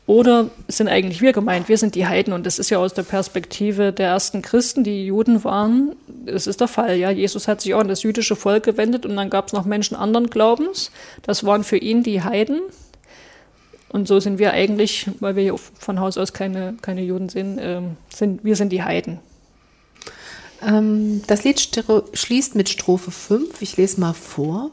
Oder 0.10 0.50
sind 0.68 0.88
eigentlich 0.88 1.22
wir 1.22 1.34
gemeint? 1.34 1.70
Wir 1.70 1.78
sind 1.78 1.94
die 1.94 2.08
Heiden 2.08 2.34
und 2.34 2.48
das 2.48 2.58
ist 2.58 2.72
ja 2.72 2.80
aus 2.80 2.96
der 2.96 3.04
Perspektive 3.04 3.94
der 3.94 4.08
ersten 4.08 4.42
Christen, 4.42 4.84
die 4.84 5.06
Juden 5.06 5.44
waren, 5.44 5.96
das 6.26 6.48
ist 6.48 6.62
der 6.62 6.68
Fall. 6.68 6.96
Ja, 6.96 7.12
Jesus 7.12 7.48
hat 7.48 7.62
sich 7.62 7.76
auch 7.76 7.80
an 7.80 7.88
das 7.88 8.02
jüdische 8.02 8.36
Volk 8.36 8.64
gewendet 8.64 9.06
und 9.06 9.16
dann 9.16 9.30
gab 9.30 9.48
es 9.48 9.54
noch 9.54 9.66
Menschen 9.66 9.96
anderen 9.96 10.32
Glaubens. 10.32 10.90
Das 11.22 11.46
waren 11.46 11.64
für 11.64 11.78
ihn 11.78 12.02
die 12.02 12.24
Heiden. 12.24 12.60
Und 13.90 14.08
so 14.08 14.20
sind 14.20 14.40
wir 14.40 14.52
eigentlich, 14.52 15.06
weil 15.20 15.36
wir 15.36 15.44
hier 15.44 15.58
von 15.58 16.00
Haus 16.00 16.18
aus 16.18 16.34
keine, 16.34 16.76
keine 16.82 17.04
Juden 17.04 17.30
sind, 17.30 17.60
äh, 17.60 17.82
sind 18.12 18.44
wir 18.44 18.56
sind 18.56 18.72
die 18.72 18.82
Heiden. 18.82 19.20
Ähm, 20.66 21.22
das 21.28 21.44
Lied 21.44 21.84
schließt 22.14 22.56
mit 22.56 22.70
Strophe 22.70 23.12
5. 23.12 23.62
Ich 23.62 23.78
lese 23.78 24.00
mal 24.00 24.14
vor. 24.14 24.72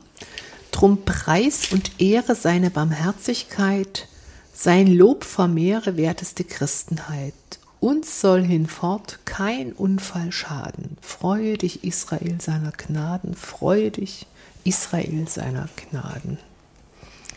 Drum 0.73 1.05
Preis 1.05 1.73
und 1.73 2.01
Ehre 2.01 2.35
seine 2.35 2.71
Barmherzigkeit, 2.71 4.09
sein 4.53 4.87
Lob 4.87 5.25
vermehre 5.25 5.97
werteste 5.97 6.45
Christenheit. 6.45 7.35
Uns 7.81 8.21
soll 8.21 8.43
hinfort 8.43 9.21
kein 9.25 9.73
Unfall 9.73 10.33
schaden. 10.33 10.97
Freue 11.01 11.57
dich, 11.57 11.85
Israel, 11.85 12.41
seiner 12.41 12.73
Gnaden. 12.73 13.35
Freue 13.35 13.91
dich, 13.91 14.27
Israel, 14.65 15.27
seiner 15.29 15.69
Gnaden. 15.77 16.39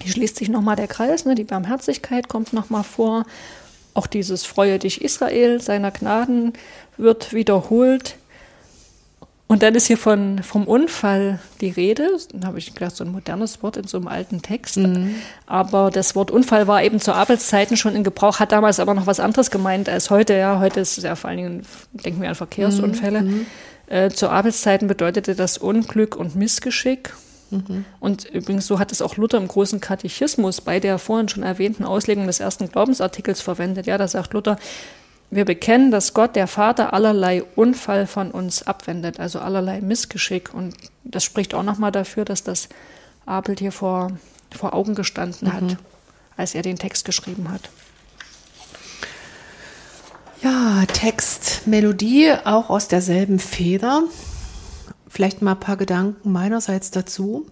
Hier 0.02 0.14
schließt 0.14 0.38
sich 0.38 0.50
nochmal 0.50 0.76
der 0.76 0.88
Kreis, 0.88 1.26
ne? 1.26 1.36
die 1.36 1.44
Barmherzigkeit 1.44 2.30
kommt 2.30 2.54
nochmal 2.54 2.84
vor. 2.84 3.26
Auch 3.94 4.08
dieses 4.08 4.46
Freue 4.46 4.80
dich, 4.80 5.02
Israel, 5.02 5.62
seiner 5.62 5.92
Gnaden 5.92 6.54
wird 6.98 7.34
wiederholt. 7.34 8.16
Und 9.52 9.64
dann 9.64 9.74
ist 9.74 9.88
hier 9.88 9.98
von, 9.98 10.44
vom 10.44 10.68
Unfall 10.68 11.40
die 11.60 11.72
Rede. 11.72 12.08
Da 12.34 12.50
habe 12.50 12.60
ich 12.60 12.72
gedacht, 12.72 12.96
so 12.96 13.04
ein 13.04 13.12
modernes 13.12 13.64
Wort 13.64 13.78
in 13.78 13.88
so 13.88 13.98
einem 13.98 14.08
alten 14.08 14.44
Text. 14.44 14.78
Mhm. 14.78 15.16
Aber 15.48 15.90
das 15.90 16.16
Wort 16.16 16.30
Unfall 16.30 16.68
war 16.68 16.84
eben 16.84 17.00
zu 17.00 17.14
Arbeitszeiten 17.14 17.76
schon 17.76 17.96
in 17.96 18.04
Gebrauch, 18.04 18.40
hat 18.40 18.52
damals 18.52 18.80
aber 18.80 18.94
noch 18.94 19.08
was 19.08 19.20
anderes 19.20 19.50
gemeint 19.50 19.90
als 19.90 20.12
heute. 20.12 20.36
Ja, 20.36 20.60
heute 20.60 20.82
ist 20.82 21.00
es 21.00 21.04
ja 21.04 21.16
vor 21.16 21.32
allen 21.32 21.38
Dingen, 21.38 21.66
denken 21.94 22.22
wir 22.22 22.30
an 22.30 22.36
Verkehrsunfälle. 22.36 23.24
Mhm. 23.24 23.46
Äh, 23.88 24.10
zu 24.12 24.30
Arbeitszeiten 24.30 24.88
bedeutete 24.88 25.34
das 25.34 25.58
Unglück 25.58 26.16
und 26.16 26.36
Missgeschick. 26.36 27.16
Mhm. 27.50 27.86
Und 28.00 28.26
übrigens, 28.26 28.68
so 28.68 28.78
hat 28.78 28.92
es 28.92 29.02
auch 29.02 29.18
Luther 29.18 29.40
im 29.40 29.48
großen 29.48 29.80
Katechismus 29.80 30.62
bei 30.62 30.80
der 30.80 31.00
vorhin 31.00 31.28
schon 31.28 31.42
erwähnten 31.42 31.86
Auslegung 31.86 32.28
des 32.28 32.40
ersten 32.40 32.70
Glaubensartikels 32.70 33.42
verwendet. 33.42 33.88
Ja, 33.88 33.98
da 33.98 34.08
sagt 34.08 34.32
Luther, 34.36 34.60
wir 35.32 35.46
bekennen, 35.46 35.92
dass 35.92 36.14
Gott, 36.14 36.36
der 36.36 36.48
Vater, 36.48 36.94
allerlei 36.94 37.44
Unfall 37.56 38.08
von 38.08 38.32
uns 38.32 38.64
abwendet, 38.64 39.20
also 39.20 39.40
allerlei 39.40 39.80
Missgeschick. 39.82 40.54
Und 40.54 40.76
das 41.04 41.24
spricht 41.24 41.54
auch 41.54 41.64
nochmal 41.64 41.92
dafür, 41.92 42.26
dass 42.26 42.44
das 42.44 42.70
Abel 43.26 43.56
hier 43.58 43.72
vor, 43.72 44.12
vor 44.52 44.74
Augen 44.74 44.96
gestanden 44.96 45.48
mhm. 45.48 45.54
hat, 45.54 45.78
als 46.36 46.56
er 46.56 46.64
den 46.64 46.78
Text 46.78 47.06
geschrieben 47.06 47.52
hat. 47.52 47.70
Ja, 50.42 50.86
Text, 50.86 51.68
Melodie, 51.68 52.34
auch 52.46 52.70
aus 52.70 52.88
derselben 52.88 53.40
Feder. 53.40 54.04
Vielleicht 55.10 55.42
mal 55.42 55.52
ein 55.52 55.60
paar 55.60 55.78
Gedanken 55.78 56.32
meinerseits 56.32 56.92
dazu. 56.92 57.46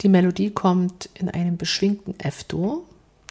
Die 0.00 0.08
Melodie 0.08 0.50
kommt 0.50 1.10
in 1.14 1.28
einem 1.28 1.56
beschwingten 1.56 2.18
F-Dur, 2.18 2.84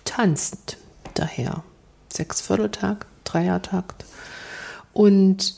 tanzend 0.03 0.77
daher. 1.13 1.63
Sechsvierteltag, 2.11 3.05
Dreiertakt. 3.23 4.05
Und 4.93 5.55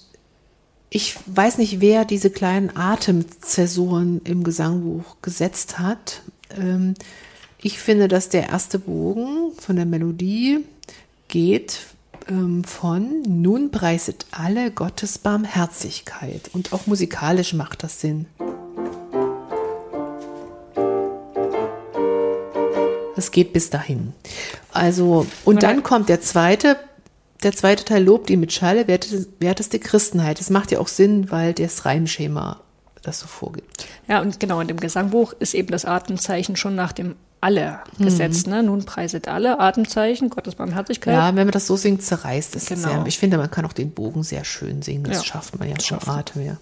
ich 0.89 1.15
weiß 1.25 1.57
nicht, 1.57 1.81
wer 1.81 2.05
diese 2.05 2.29
kleinen 2.29 2.75
Atemzäsuren 2.75 4.21
im 4.23 4.43
Gesangbuch 4.43 5.17
gesetzt 5.21 5.79
hat. 5.79 6.21
Ähm, 6.57 6.93
ich 7.61 7.79
finde, 7.79 8.07
dass 8.07 8.29
der 8.29 8.49
erste 8.49 8.79
Bogen 8.79 9.51
von 9.57 9.75
der 9.75 9.85
Melodie 9.85 10.63
geht 11.27 11.81
ähm, 12.29 12.63
von 12.63 13.21
Nun 13.23 13.71
preiset 13.71 14.25
alle 14.31 14.71
Gottes 14.71 15.17
Barmherzigkeit. 15.17 16.49
Und 16.53 16.73
auch 16.73 16.87
musikalisch 16.87 17.53
macht 17.53 17.83
das 17.83 18.01
Sinn. 18.01 18.27
Es 23.17 23.31
geht 23.31 23.53
bis 23.53 23.69
dahin. 23.69 24.13
Also, 24.71 25.25
und 25.45 25.63
dann 25.63 25.83
kommt 25.83 26.09
der 26.09 26.21
zweite 26.21 26.77
der 27.45 27.53
zweite 27.53 27.85
Teil 27.85 28.03
lobt 28.03 28.29
ihn 28.29 28.39
mit 28.39 28.51
Schale, 28.51 28.87
werteste 28.87 29.79
Christenheit. 29.79 30.39
Das 30.39 30.49
macht 30.49 30.71
ja 30.71 30.79
auch 30.79 30.87
Sinn, 30.87 31.31
weil 31.31 31.53
das 31.53 31.85
Reimschema 31.85 32.59
das 33.03 33.19
so 33.19 33.27
vorgibt. 33.27 33.85
Ja, 34.07 34.19
und 34.19 34.39
genau, 34.39 34.59
in 34.59 34.67
dem 34.67 34.79
Gesangbuch 34.79 35.33
ist 35.33 35.53
eben 35.53 35.69
das 35.69 35.85
Atemzeichen 35.85 36.55
schon 36.55 36.73
nach 36.75 36.91
dem 36.91 37.15
alle 37.41 37.81
mhm. 37.99 38.05
gesetzt. 38.05 38.47
Ne? 38.47 38.63
Nun 38.63 38.85
preiset 38.85 39.27
alle 39.27 39.59
Atemzeichen, 39.59 40.31
Gottes 40.31 40.55
Barmherzigkeit. 40.55 41.13
Ja, 41.13 41.27
wenn 41.27 41.45
man 41.45 41.51
das 41.51 41.67
so 41.67 41.75
singt, 41.75 42.01
zerreißt 42.01 42.55
es 42.55 42.65
genau. 42.65 42.87
sehr. 42.87 43.03
Ich 43.05 43.19
finde, 43.19 43.37
man 43.37 43.51
kann 43.51 43.65
auch 43.65 43.73
den 43.73 43.91
Bogen 43.91 44.23
sehr 44.23 44.43
schön 44.43 44.81
singen. 44.81 45.03
Das 45.03 45.17
ja, 45.17 45.23
schafft 45.23 45.59
man 45.59 45.69
ja 45.69 45.79
schon 45.79 45.99
Atem. 46.07 46.43
Ja. 46.43 46.57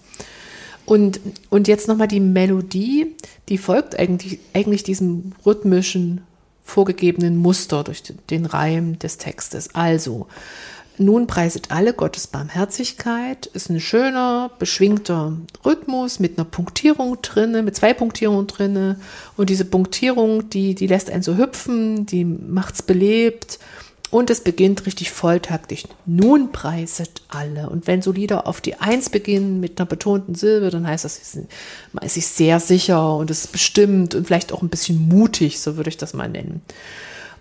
Und, 0.84 1.18
und 1.48 1.66
jetzt 1.66 1.88
nochmal 1.88 2.08
die 2.08 2.20
Melodie, 2.20 3.16
die 3.48 3.56
folgt 3.56 3.98
eigentlich, 3.98 4.38
eigentlich 4.52 4.82
diesem 4.82 5.32
rhythmischen 5.46 6.20
vorgegebenen 6.62 7.36
Muster 7.36 7.84
durch 7.84 8.02
den 8.30 8.44
Reim 8.46 8.98
des 8.98 9.16
Textes. 9.18 9.74
Also, 9.74 10.26
nun 10.96 11.26
preiset 11.26 11.70
alle 11.70 11.92
Gottes 11.92 12.26
Barmherzigkeit, 12.28 13.46
ist 13.46 13.68
ein 13.68 13.80
schöner, 13.80 14.50
beschwingter 14.58 15.36
Rhythmus 15.64 16.20
mit 16.20 16.38
einer 16.38 16.44
Punktierung 16.44 17.20
drinne, 17.20 17.62
mit 17.62 17.74
zwei 17.74 17.94
Punktierungen 17.94 18.46
drinne. 18.46 19.00
Und 19.36 19.50
diese 19.50 19.64
Punktierung, 19.64 20.50
die, 20.50 20.74
die 20.74 20.86
lässt 20.86 21.10
einen 21.10 21.22
so 21.22 21.36
hüpfen, 21.36 22.06
die 22.06 22.24
macht's 22.24 22.82
belebt. 22.82 23.58
Und 24.10 24.30
es 24.30 24.42
beginnt 24.42 24.86
richtig 24.86 25.10
volltaktisch. 25.10 25.84
Nun 26.06 26.52
preiset 26.52 27.22
alle. 27.26 27.68
Und 27.68 27.88
wenn 27.88 28.00
so 28.00 28.12
Lieder 28.12 28.46
auf 28.46 28.60
die 28.60 28.76
Eins 28.76 29.10
beginnen 29.10 29.58
mit 29.58 29.80
einer 29.80 29.88
betonten 29.88 30.36
Silbe, 30.36 30.70
dann 30.70 30.86
heißt 30.86 31.04
das, 31.04 31.36
man 31.92 32.04
ist 32.04 32.14
sich 32.14 32.28
sehr 32.28 32.60
sicher 32.60 33.16
und 33.16 33.32
es 33.32 33.46
ist 33.46 33.52
bestimmt 33.52 34.14
und 34.14 34.28
vielleicht 34.28 34.52
auch 34.52 34.62
ein 34.62 34.68
bisschen 34.68 35.08
mutig, 35.08 35.58
so 35.58 35.76
würde 35.76 35.90
ich 35.90 35.96
das 35.96 36.14
mal 36.14 36.28
nennen. 36.28 36.62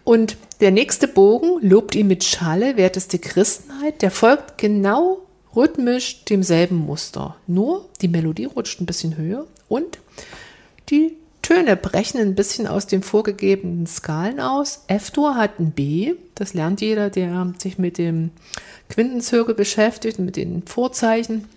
Und 0.03 0.37
der 0.59 0.71
nächste 0.71 1.07
Bogen 1.07 1.59
lobt 1.61 1.95
ihn 1.95 2.07
mit 2.07 2.23
Schale, 2.23 2.77
werteste 2.77 3.19
Christenheit, 3.19 4.01
der 4.01 4.11
folgt 4.11 4.57
genau 4.57 5.19
rhythmisch 5.55 6.25
demselben 6.25 6.77
Muster. 6.77 7.35
Nur 7.47 7.89
die 8.01 8.07
Melodie 8.07 8.45
rutscht 8.45 8.81
ein 8.81 8.85
bisschen 8.85 9.17
höher 9.17 9.45
und 9.67 9.99
die 10.89 11.15
Töne 11.41 11.75
brechen 11.75 12.19
ein 12.19 12.35
bisschen 12.35 12.67
aus 12.67 12.87
den 12.87 13.03
vorgegebenen 13.03 13.85
Skalen 13.85 14.39
aus. 14.39 14.85
F-Dur 14.87 15.35
hat 15.35 15.59
ein 15.59 15.71
B, 15.71 16.15
das 16.35 16.53
lernt 16.53 16.79
jeder, 16.79 17.09
der 17.09 17.53
sich 17.57 17.77
mit 17.77 17.97
dem 17.97 18.31
Quintenzirkel 18.89 19.53
beschäftigt, 19.53 20.19
mit 20.19 20.37
den 20.37 20.63
Vorzeichen. 20.65 21.47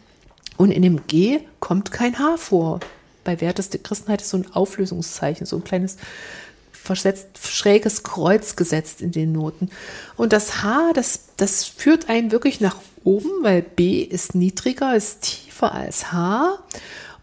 Und 0.57 0.73
in 0.73 0.83
dem 0.83 1.07
G 1.07 1.41
kommt 1.61 1.93
kein 1.93 2.19
H 2.19 2.37
vor. 2.37 2.81
Bei 3.23 3.41
werteste 3.41 3.79
Christenheit 3.79 4.23
ist 4.23 4.31
so 4.31 4.39
ein 4.39 4.53
Auflösungszeichen, 4.53 5.47
so 5.47 5.57
ein 5.57 5.65
kleines 5.65 5.99
versetzt, 6.87 7.29
schräges 7.42 8.03
Kreuz 8.03 8.57
gesetzt 8.57 9.03
in 9.03 9.12
den 9.12 9.33
Noten. 9.33 9.70
Und 10.16 10.33
das 10.33 10.62
H, 10.62 10.92
das, 10.94 11.20
das 11.37 11.64
führt 11.64 12.09
einen 12.09 12.33
wirklich 12.33 12.61
nach 12.61 12.77
oben, 13.05 13.31
weil 13.42 13.62
B 13.62 14.01
ist 14.01 14.35
niedriger, 14.35 14.96
ist 14.96 15.22
tiefer 15.22 15.72
als 15.72 16.12
H 16.12 16.59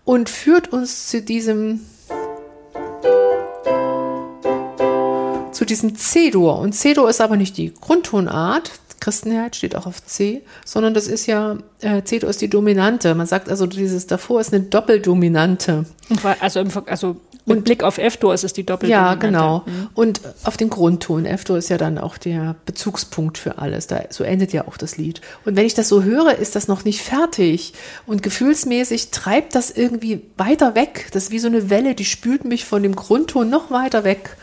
und 0.05 0.29
führt 0.29 0.71
uns 0.71 1.07
zu 1.07 1.21
diesem 1.21 1.81
zu 5.51 5.65
diesem 5.65 5.95
C-Dur. 5.95 6.57
Und 6.57 6.73
C-Dur 6.73 7.09
ist 7.09 7.21
aber 7.21 7.37
nicht 7.37 7.57
die 7.57 7.73
Grundtonart, 7.73 8.71
Christenheit 9.03 9.55
steht 9.57 9.75
auch 9.75 9.85
auf 9.85 10.05
C, 10.05 10.43
sondern 10.65 10.93
das 10.93 11.07
ist 11.07 11.25
ja, 11.25 11.57
äh, 11.81 12.03
C-Dur 12.03 12.29
ist 12.29 12.39
die 12.39 12.49
Dominante. 12.49 13.13
Man 13.15 13.27
sagt 13.27 13.49
also, 13.49 13.65
dieses 13.67 14.07
davor 14.07 14.39
ist 14.39 14.53
eine 14.53 14.63
Doppeldominante. 14.63 15.85
Also, 16.39 16.61
im, 16.61 16.69
also 16.85 17.17
mit 17.45 17.57
und, 17.57 17.63
Blick 17.65 17.83
auf 17.83 17.97
F-Dur 17.97 18.33
ist 18.33 18.45
es 18.45 18.53
die 18.53 18.65
Doppeldominante. 18.65 19.25
Ja, 19.25 19.31
genau. 19.31 19.63
Mhm. 19.65 19.89
Und 19.95 20.21
auf 20.43 20.55
den 20.55 20.69
Grundton. 20.69 21.25
F-Dur 21.25 21.57
ist 21.57 21.69
ja 21.69 21.77
dann 21.77 21.97
auch 21.97 22.17
der 22.17 22.55
Bezugspunkt 22.65 23.37
für 23.37 23.57
alles. 23.57 23.87
Da, 23.87 24.03
so 24.09 24.23
endet 24.23 24.53
ja 24.53 24.65
auch 24.67 24.77
das 24.77 24.97
Lied. 24.97 25.19
Und 25.43 25.57
wenn 25.57 25.65
ich 25.65 25.73
das 25.73 25.89
so 25.89 26.03
höre, 26.03 26.37
ist 26.37 26.55
das 26.55 26.69
noch 26.69 26.85
nicht 26.85 27.01
fertig. 27.01 27.73
Und 28.05 28.23
gefühlsmäßig 28.23 29.11
treibt 29.11 29.55
das 29.55 29.71
irgendwie 29.71 30.21
weiter 30.37 30.73
weg. 30.75 31.09
Das 31.11 31.23
ist 31.23 31.31
wie 31.31 31.39
so 31.39 31.47
eine 31.47 31.69
Welle, 31.69 31.95
die 31.95 32.05
spült 32.05 32.45
mich 32.45 32.63
von 32.63 32.81
dem 32.81 32.95
Grundton 32.95 33.49
noch 33.49 33.71
weiter 33.71 34.05
weg. 34.05 34.37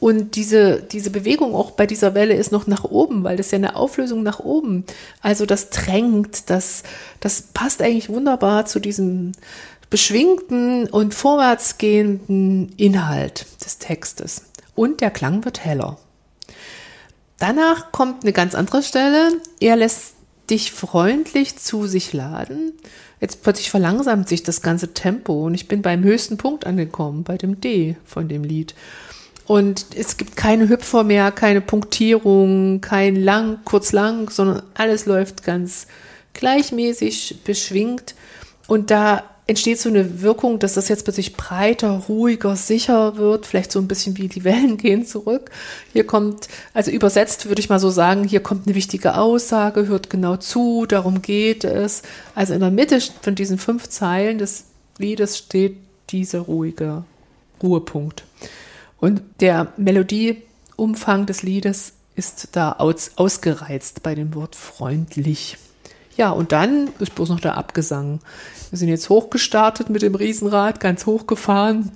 Und 0.00 0.36
diese, 0.36 0.80
diese 0.80 1.10
Bewegung 1.10 1.54
auch 1.54 1.72
bei 1.72 1.84
dieser 1.84 2.14
Welle 2.14 2.34
ist 2.34 2.52
noch 2.52 2.66
nach 2.66 2.84
oben, 2.84 3.24
weil 3.24 3.36
das 3.36 3.46
ist 3.46 3.52
ja 3.52 3.56
eine 3.56 3.74
Auflösung 3.74 4.22
nach 4.22 4.38
oben. 4.38 4.84
Also 5.22 5.44
das 5.44 5.70
drängt, 5.70 6.50
das, 6.50 6.84
das 7.20 7.42
passt 7.42 7.82
eigentlich 7.82 8.08
wunderbar 8.08 8.64
zu 8.64 8.78
diesem 8.78 9.32
beschwingten 9.90 10.88
und 10.88 11.14
vorwärtsgehenden 11.14 12.72
Inhalt 12.76 13.46
des 13.64 13.78
Textes. 13.78 14.42
Und 14.74 15.00
der 15.00 15.10
Klang 15.10 15.44
wird 15.44 15.64
heller. 15.64 15.98
Danach 17.38 17.92
kommt 17.92 18.22
eine 18.22 18.32
ganz 18.32 18.54
andere 18.54 18.82
Stelle. 18.82 19.32
Er 19.60 19.76
lässt 19.76 20.14
dich 20.50 20.72
freundlich 20.72 21.56
zu 21.56 21.86
sich 21.86 22.12
laden. 22.12 22.72
Jetzt 23.20 23.42
plötzlich 23.42 23.70
verlangsamt 23.70 24.28
sich 24.28 24.42
das 24.42 24.62
ganze 24.62 24.94
Tempo 24.94 25.46
und 25.46 25.54
ich 25.54 25.68
bin 25.68 25.82
beim 25.82 26.02
höchsten 26.02 26.36
Punkt 26.36 26.66
angekommen, 26.66 27.24
bei 27.24 27.36
dem 27.36 27.60
D 27.60 27.96
von 28.04 28.28
dem 28.28 28.44
Lied. 28.44 28.74
Und 29.46 29.86
es 29.96 30.16
gibt 30.16 30.36
keine 30.36 30.68
Hüpfer 30.68 31.04
mehr, 31.04 31.32
keine 31.32 31.60
Punktierung, 31.60 32.80
kein 32.80 33.16
lang, 33.16 33.60
kurz 33.64 33.92
lang, 33.92 34.30
sondern 34.30 34.62
alles 34.74 35.06
läuft 35.06 35.42
ganz 35.42 35.86
gleichmäßig 36.34 37.40
beschwingt. 37.44 38.14
Und 38.66 38.90
da 38.90 39.24
entsteht 39.48 39.80
so 39.80 39.88
eine 39.88 40.20
Wirkung, 40.20 40.58
dass 40.58 40.74
das 40.74 40.88
jetzt 40.88 41.04
plötzlich 41.04 41.32
breiter, 41.32 42.04
ruhiger, 42.06 42.54
sicher 42.54 43.16
wird, 43.16 43.46
vielleicht 43.46 43.72
so 43.72 43.80
ein 43.80 43.88
bisschen 43.88 44.16
wie 44.18 44.28
die 44.28 44.44
Wellen 44.44 44.76
gehen 44.76 45.06
zurück. 45.06 45.50
Hier 45.92 46.06
kommt, 46.06 46.48
also 46.74 46.90
übersetzt 46.90 47.48
würde 47.48 47.60
ich 47.60 47.70
mal 47.70 47.80
so 47.80 47.90
sagen, 47.90 48.24
hier 48.24 48.40
kommt 48.40 48.66
eine 48.66 48.76
wichtige 48.76 49.16
Aussage, 49.16 49.88
hört 49.88 50.10
genau 50.10 50.36
zu, 50.36 50.84
darum 50.86 51.22
geht 51.22 51.64
es. 51.64 52.02
Also 52.34 52.52
in 52.52 52.60
der 52.60 52.70
Mitte 52.70 53.00
von 53.22 53.34
diesen 53.34 53.58
fünf 53.58 53.88
Zeilen 53.88 54.38
des 54.38 54.66
Liedes 54.98 55.38
steht 55.38 55.78
dieser 56.10 56.40
ruhige 56.40 57.04
Ruhepunkt. 57.62 58.24
Und 59.00 59.22
der 59.40 59.72
Melodieumfang 59.78 61.24
des 61.24 61.42
Liedes 61.42 61.94
ist 62.16 62.50
da 62.52 62.72
aus, 62.72 63.12
ausgereizt 63.16 64.02
bei 64.02 64.14
dem 64.14 64.34
Wort 64.34 64.56
freundlich. 64.56 65.56
Ja, 66.18 66.30
und 66.30 66.50
dann 66.50 66.90
ist 66.98 67.14
bloß 67.14 67.28
noch 67.28 67.38
der 67.38 67.56
Abgesang. 67.56 68.18
Wir 68.70 68.78
sind 68.78 68.88
jetzt 68.88 69.08
hochgestartet 69.08 69.88
mit 69.88 70.02
dem 70.02 70.16
Riesenrad, 70.16 70.80
ganz 70.80 71.06
hochgefahren. 71.06 71.92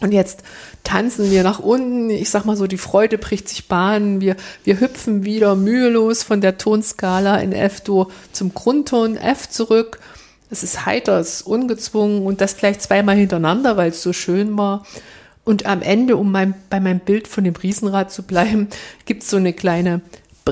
Und 0.00 0.10
jetzt 0.10 0.42
tanzen 0.82 1.30
wir 1.30 1.44
nach 1.44 1.60
unten. 1.60 2.10
Ich 2.10 2.30
sag 2.30 2.44
mal 2.46 2.56
so, 2.56 2.66
die 2.66 2.78
Freude 2.78 3.16
bricht 3.16 3.48
sich 3.48 3.68
Bahn. 3.68 4.20
Wir, 4.20 4.34
wir 4.64 4.80
hüpfen 4.80 5.24
wieder 5.24 5.54
mühelos 5.54 6.24
von 6.24 6.40
der 6.40 6.58
Tonskala 6.58 7.36
in 7.36 7.52
F-Dur 7.52 8.10
zum 8.32 8.54
Grundton 8.54 9.16
F 9.16 9.48
zurück. 9.48 10.00
Es 10.50 10.64
ist 10.64 10.84
heiter, 10.84 11.20
es 11.20 11.34
ist 11.34 11.42
ungezwungen 11.42 12.26
und 12.26 12.40
das 12.40 12.56
gleich 12.56 12.80
zweimal 12.80 13.14
hintereinander, 13.14 13.76
weil 13.76 13.90
es 13.90 14.02
so 14.02 14.12
schön 14.12 14.58
war. 14.58 14.84
Und 15.44 15.66
am 15.66 15.80
Ende, 15.80 16.16
um 16.16 16.32
mein, 16.32 16.54
bei 16.70 16.80
meinem 16.80 17.00
Bild 17.00 17.28
von 17.28 17.44
dem 17.44 17.54
Riesenrad 17.54 18.10
zu 18.10 18.24
bleiben, 18.24 18.68
gibt 19.04 19.22
es 19.22 19.30
so 19.30 19.36
eine 19.36 19.52
kleine 19.52 20.00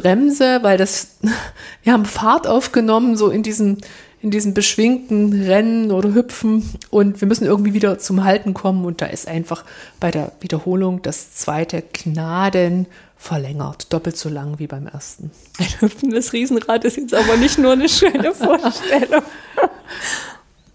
Bremse, 0.01 0.61
weil 0.63 0.79
das, 0.79 1.19
wir 1.83 1.93
haben 1.93 2.05
Fahrt 2.05 2.47
aufgenommen, 2.47 3.17
so 3.17 3.31
in 3.31 3.43
diesem, 3.43 3.79
in 4.21 4.31
diesem 4.31 4.55
beschwingten 4.55 5.43
Rennen 5.43 5.93
oder 5.93 6.15
Hüpfen 6.15 6.69
und 6.91 7.21
wir 7.21 7.29
müssen 7.29 7.47
irgendwie 7.47 7.75
wieder 7.75 7.99
zum 7.99 8.25
Halten 8.25 8.53
kommen 8.55 8.85
und 8.85 9.01
da 9.01 9.07
ist 9.07 9.29
einfach 9.29 9.65
bei 10.01 10.11
der 10.11 10.33
Wiederholung 10.41 11.03
das 11.03 11.35
zweite 11.35 11.83
Gnaden 11.83 12.87
verlängert, 13.17 13.93
doppelt 13.93 14.17
so 14.17 14.29
lang 14.29 14.59
wie 14.59 14.67
beim 14.67 14.87
ersten. 14.87 15.31
Ein 15.59 15.81
hüpfendes 15.81 16.33
Riesenrad 16.33 16.85
ist 16.85 16.97
jetzt 16.97 17.15
aber 17.15 17.37
nicht 17.37 17.59
nur 17.59 17.73
eine 17.73 17.89
schöne 17.89 18.33
Vorstellung. 18.35 19.23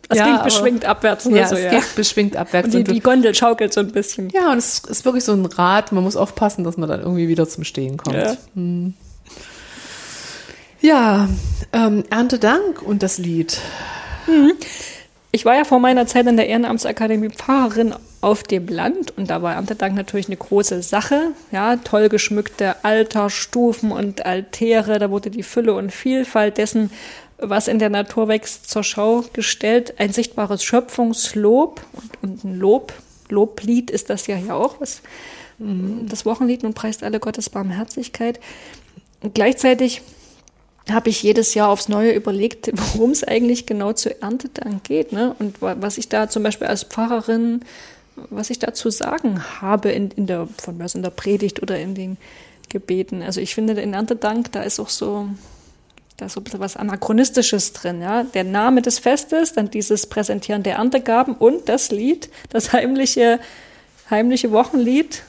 Das 0.09 0.17
ja, 0.17 0.35
ging 0.35 0.43
beschwingt 0.43 0.85
abwärts. 0.85 1.25
Ja, 1.25 1.47
so, 1.47 1.55
es 1.55 1.63
ja. 1.63 1.71
geht 1.71 1.95
beschwingt 1.95 2.35
abwärts. 2.35 2.75
Und 2.75 2.87
die, 2.87 2.93
die 2.93 2.99
Gondel 2.99 3.33
schaukelt 3.33 3.73
so 3.73 3.79
ein 3.79 3.91
bisschen. 3.91 4.29
Ja, 4.29 4.51
und 4.51 4.57
es 4.57 4.79
ist 4.79 5.05
wirklich 5.05 5.23
so 5.23 5.31
ein 5.31 5.45
Rad. 5.45 5.91
Man 5.91 6.03
muss 6.03 6.15
aufpassen, 6.15 6.63
dass 6.63 6.77
man 6.77 6.89
dann 6.89 6.99
irgendwie 6.99 7.29
wieder 7.29 7.47
zum 7.47 7.63
Stehen 7.63 7.97
kommt. 7.97 8.17
Ja. 8.17 8.35
Hm. 8.53 8.93
Ja, 10.83 11.29
ähm, 11.71 12.03
Erntedank 12.09 12.81
und 12.81 13.03
das 13.03 13.17
Lied. 13.17 13.57
Mhm. 14.27 14.51
Ich 15.31 15.45
war 15.45 15.55
ja 15.55 15.63
vor 15.63 15.79
meiner 15.79 16.07
Zeit 16.07 16.27
in 16.27 16.35
der 16.35 16.49
Ehrenamtsakademie 16.49 17.29
Pfarrerin 17.29 17.95
auf 18.19 18.43
dem 18.43 18.67
Land 18.67 19.17
und 19.17 19.29
da 19.29 19.41
war 19.41 19.53
Erntedank 19.53 19.95
natürlich 19.95 20.27
eine 20.27 20.35
große 20.35 20.81
Sache. 20.83 21.31
Ja, 21.53 21.77
toll 21.77 22.09
geschmückte 22.09 22.83
Altarstufen 22.83 23.93
und 23.93 24.25
Altäre, 24.25 24.99
da 24.99 25.09
wurde 25.09 25.31
die 25.31 25.43
Fülle 25.43 25.73
und 25.73 25.91
Vielfalt 25.91 26.57
dessen, 26.57 26.91
was 27.37 27.69
in 27.69 27.79
der 27.79 27.89
Natur 27.89 28.27
wächst, 28.27 28.69
zur 28.69 28.83
Schau 28.83 29.23
gestellt. 29.31 29.93
Ein 29.99 30.11
sichtbares 30.11 30.65
Schöpfungslob 30.65 31.79
und, 31.93 32.11
und 32.21 32.43
ein 32.43 32.59
Lob, 32.59 32.91
Loblied 33.29 33.89
ist 33.89 34.09
das 34.09 34.27
ja 34.27 34.35
hier 34.35 34.53
auch, 34.53 34.81
was 34.81 35.01
mhm. 35.59 36.07
das 36.09 36.25
Wochenlied 36.25 36.63
nun 36.63 36.73
preist 36.73 37.03
alle 37.03 37.21
Gottes 37.21 37.49
Barmherzigkeit. 37.49 38.41
Und 39.21 39.33
gleichzeitig 39.33 40.01
habe 40.91 41.09
ich 41.09 41.23
jedes 41.23 41.53
Jahr 41.53 41.69
aufs 41.69 41.89
Neue 41.89 42.11
überlegt, 42.11 42.71
worum 42.93 43.11
es 43.11 43.23
eigentlich 43.23 43.65
genau 43.65 43.93
zu 43.93 44.21
Erntedank 44.21 44.83
geht. 44.83 45.11
Ne? 45.11 45.35
Und 45.39 45.61
was 45.61 45.97
ich 45.97 46.09
da 46.09 46.29
zum 46.29 46.43
Beispiel 46.43 46.67
als 46.67 46.83
Pfarrerin, 46.83 47.61
was 48.29 48.49
ich 48.49 48.59
da 48.59 48.73
zu 48.73 48.89
sagen 48.89 49.43
habe 49.61 49.91
in, 49.91 50.11
in 50.11 50.27
der, 50.27 50.47
von 50.61 50.79
was 50.79 50.95
in 50.95 51.01
der 51.01 51.09
Predigt 51.09 51.61
oder 51.61 51.79
in 51.79 51.95
den 51.95 52.17
Gebeten. 52.69 53.21
Also 53.21 53.41
ich 53.41 53.55
finde, 53.55 53.73
in 53.73 53.93
Erntedank, 53.93 54.51
da 54.51 54.61
ist 54.63 54.79
auch 54.79 54.89
so, 54.89 55.27
da 56.17 56.25
ist 56.25 56.33
so 56.33 56.41
ein 56.41 56.43
bisschen 56.43 56.59
was 56.59 56.75
Anachronistisches 56.75 57.73
drin, 57.73 58.01
ja. 58.01 58.23
Der 58.23 58.43
Name 58.43 58.81
des 58.81 58.99
Festes, 58.99 59.53
dann 59.53 59.71
dieses 59.71 60.07
Präsentieren 60.07 60.63
der 60.63 60.75
Erntegaben 60.75 61.35
und 61.35 61.69
das 61.69 61.91
Lied, 61.91 62.29
das 62.49 62.73
heimliche, 62.73 63.39
heimliche 64.09 64.51
Wochenlied, 64.51 65.23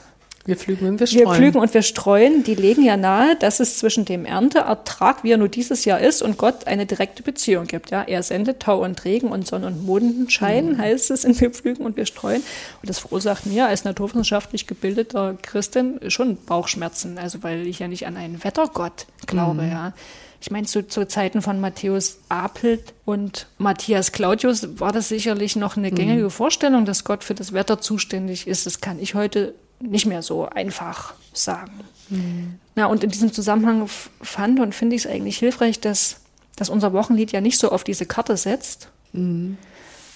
wir 0.45 0.55
pflügen 0.55 0.87
und 0.87 0.99
wir 0.99 1.07
streuen. 1.07 1.25
Wir 1.25 1.33
pflügen 1.33 1.59
und 1.59 1.73
wir 1.73 1.81
streuen, 1.81 2.43
die 2.43 2.53
legen 2.53 2.83
ja 2.83 2.97
nahe, 2.97 3.35
dass 3.35 3.59
es 3.59 3.79
zwischen 3.79 4.05
dem 4.05 4.25
Ernteertrag, 4.25 5.23
wie 5.23 5.31
er 5.31 5.37
nur 5.37 5.49
dieses 5.49 5.85
Jahr 5.85 5.99
ist, 5.99 6.21
und 6.21 6.37
Gott 6.37 6.67
eine 6.67 6.85
direkte 6.85 7.23
Beziehung 7.23 7.65
gibt. 7.65 7.89
Ja, 7.89 8.03
er 8.03 8.21
sendet 8.21 8.59
Tau 8.59 8.83
und 8.83 9.03
Regen 9.05 9.29
und 9.29 9.47
Sonne 9.47 9.67
und 9.67 9.83
Mondenschein, 9.83 10.73
mhm. 10.73 10.77
heißt 10.77 11.09
es 11.09 11.23
in 11.23 11.39
wir 11.39 11.49
pflügen 11.49 11.83
und 11.83 11.97
wir 11.97 12.05
streuen. 12.05 12.43
Und 12.81 12.89
das 12.89 12.99
verursacht 12.99 13.47
mir 13.47 13.65
als 13.65 13.85
naturwissenschaftlich 13.85 14.67
gebildeter 14.67 15.35
Christin 15.41 15.99
schon 16.09 16.37
Bauchschmerzen, 16.45 17.17
also 17.17 17.41
weil 17.41 17.65
ich 17.65 17.79
ja 17.79 17.87
nicht 17.87 18.05
an 18.05 18.15
einen 18.15 18.43
Wettergott 18.43 19.07
glaube, 19.25 19.63
mhm. 19.63 19.71
ja. 19.71 19.93
Ich 20.41 20.51
meine, 20.51 20.67
zu, 20.67 20.87
zu 20.87 21.07
Zeiten 21.07 21.41
von 21.41 21.59
Matthäus 21.59 22.19
Apelt 22.29 22.93
und 23.03 23.47
Matthias 23.57 24.11
Claudius 24.11 24.79
war 24.79 24.91
das 24.91 25.09
sicherlich 25.09 25.55
noch 25.55 25.75
eine 25.75 25.91
gängige 25.91 26.25
mhm. 26.25 26.29
Vorstellung, 26.29 26.85
dass 26.85 27.03
Gott 27.03 27.23
für 27.23 27.33
das 27.33 27.51
Wetter 27.51 27.81
zuständig 27.81 28.45
ist. 28.45 28.67
Das 28.67 28.79
kann 28.79 28.99
ich 28.99 29.15
heute 29.15 29.55
nicht 29.79 30.05
mehr 30.05 30.21
so 30.21 30.47
einfach 30.47 31.13
sagen. 31.33 31.81
Mhm. 32.09 32.59
Na, 32.75 32.87
und 32.87 33.03
in 33.03 33.09
diesem 33.09 33.33
Zusammenhang 33.33 33.87
fand 34.21 34.59
und 34.59 34.75
finde 34.75 34.95
ich 34.95 35.05
es 35.05 35.11
eigentlich 35.11 35.37
hilfreich, 35.37 35.79
dass, 35.79 36.17
dass 36.55 36.69
unser 36.69 36.93
Wochenlied 36.93 37.31
ja 37.31 37.41
nicht 37.41 37.59
so 37.59 37.71
auf 37.71 37.83
diese 37.83 38.05
Karte 38.05 38.37
setzt. 38.37 38.89
Mhm. 39.13 39.57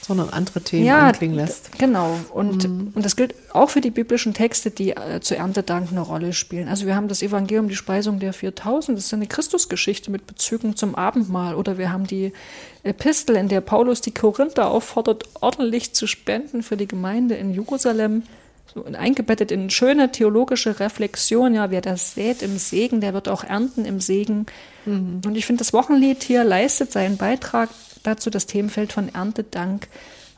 Sondern 0.01 0.29
andere 0.29 0.61
Themen 0.61 0.85
ja, 0.85 1.07
anklingen 1.07 1.35
lässt. 1.35 1.77
Genau. 1.77 2.17
Und, 2.33 2.67
mhm. 2.67 2.91
und 2.95 3.05
das 3.05 3.15
gilt 3.15 3.35
auch 3.53 3.69
für 3.69 3.81
die 3.81 3.91
biblischen 3.91 4.33
Texte, 4.33 4.71
die 4.71 4.91
äh, 4.91 5.19
zu 5.19 5.35
Erntedank 5.35 5.91
eine 5.91 5.99
Rolle 5.99 6.33
spielen. 6.33 6.67
Also 6.67 6.87
wir 6.87 6.95
haben 6.95 7.09
das 7.09 7.21
Evangelium, 7.21 7.69
die 7.69 7.75
Speisung 7.75 8.17
der 8.17 8.33
4000, 8.33 8.97
das 8.97 9.05
ist 9.05 9.13
eine 9.13 9.27
Christusgeschichte 9.27 10.09
mit 10.09 10.25
Bezügen 10.25 10.75
zum 10.75 10.95
Abendmahl. 10.95 11.53
Oder 11.53 11.77
wir 11.77 11.91
haben 11.91 12.07
die 12.07 12.31
Epistel, 12.83 13.35
in 13.35 13.49
der 13.49 13.61
Paulus 13.61 14.01
die 14.01 14.11
Korinther 14.13 14.71
auffordert, 14.71 15.25
ordentlich 15.41 15.93
zu 15.93 16.07
spenden 16.07 16.63
für 16.63 16.77
die 16.77 16.87
Gemeinde 16.87 17.35
in 17.35 17.53
Jerusalem 17.53 18.23
so 18.73 18.85
eingebettet 18.85 19.51
in 19.51 19.69
schöne 19.69 20.11
theologische 20.11 20.79
Reflexion. 20.79 21.53
Ja, 21.53 21.71
wer 21.71 21.81
das 21.81 22.13
sät 22.13 22.41
im 22.41 22.57
Segen, 22.57 23.01
der 23.01 23.13
wird 23.13 23.27
auch 23.27 23.43
ernten 23.43 23.85
im 23.85 23.99
Segen. 23.99 24.45
Mhm. 24.85 25.21
Und 25.25 25.35
ich 25.35 25.45
finde, 25.45 25.59
das 25.59 25.73
Wochenlied 25.73 26.23
hier 26.23 26.43
leistet 26.43 26.91
seinen 26.91 27.17
Beitrag 27.17 27.69
dazu, 28.03 28.29
das 28.29 28.45
Themenfeld 28.45 28.93
von 28.93 29.13
Erntedank 29.13 29.87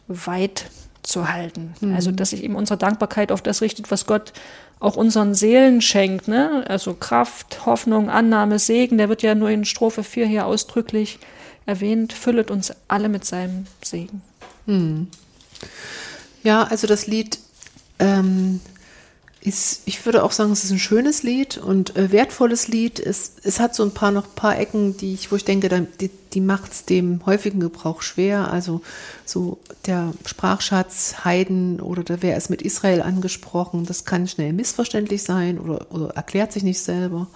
weit 0.07 0.65
zu 1.03 1.31
halten. 1.31 1.73
Mhm. 1.81 1.95
Also, 1.95 2.11
dass 2.11 2.29
sich 2.31 2.43
eben 2.43 2.55
unsere 2.55 2.77
Dankbarkeit 2.77 3.31
auf 3.31 3.41
das 3.41 3.61
richtet, 3.61 3.91
was 3.91 4.05
Gott 4.05 4.33
auch 4.79 4.95
unseren 4.95 5.35
Seelen 5.35 5.81
schenkt. 5.81 6.27
Ne? 6.27 6.65
Also 6.67 6.95
Kraft, 6.95 7.65
Hoffnung, 7.65 8.09
Annahme, 8.09 8.59
Segen, 8.59 8.97
der 8.97 9.09
wird 9.09 9.21
ja 9.21 9.35
nur 9.35 9.49
in 9.49 9.63
Strophe 9.63 10.03
4 10.03 10.25
hier 10.25 10.45
ausdrücklich 10.45 11.19
erwähnt, 11.67 12.13
füllet 12.13 12.49
uns 12.49 12.73
alle 12.87 13.07
mit 13.07 13.23
seinem 13.23 13.67
Segen. 13.83 14.23
Mhm. 14.65 15.07
Ja, 16.43 16.63
also 16.63 16.87
das 16.87 17.05
Lied 17.05 17.37
ähm, 18.01 18.59
ist, 19.41 19.81
ich 19.85 20.05
würde 20.05 20.23
auch 20.23 20.31
sagen, 20.31 20.51
es 20.51 20.63
ist 20.63 20.71
ein 20.71 20.79
schönes 20.79 21.23
Lied 21.23 21.57
und 21.57 21.95
äh, 21.95 22.11
wertvolles 22.11 22.67
Lied. 22.67 22.99
Es, 22.99 23.33
es 23.43 23.59
hat 23.59 23.73
so 23.73 23.83
ein 23.83 23.91
paar 23.91 24.11
noch 24.11 24.35
paar 24.35 24.57
Ecken, 24.57 24.97
die 24.97 25.13
ich, 25.13 25.31
wo 25.31 25.35
ich 25.35 25.45
denke, 25.45 25.87
die, 25.99 26.11
die 26.33 26.41
macht 26.41 26.71
es 26.71 26.85
dem 26.85 27.25
häufigen 27.25 27.59
Gebrauch 27.59 28.03
schwer. 28.03 28.51
Also 28.51 28.81
so 29.25 29.59
der 29.87 30.13
Sprachschatz 30.25 31.25
Heiden 31.25 31.79
oder 31.79 32.03
da 32.03 32.17
wer 32.21 32.37
ist 32.37 32.51
mit 32.51 32.61
Israel 32.61 33.01
angesprochen, 33.01 33.85
das 33.85 34.05
kann 34.05 34.27
schnell 34.27 34.53
missverständlich 34.53 35.23
sein 35.23 35.57
oder, 35.57 35.87
oder 35.89 36.09
erklärt 36.09 36.51
sich 36.51 36.63
nicht 36.63 36.79
selber. 36.79 37.27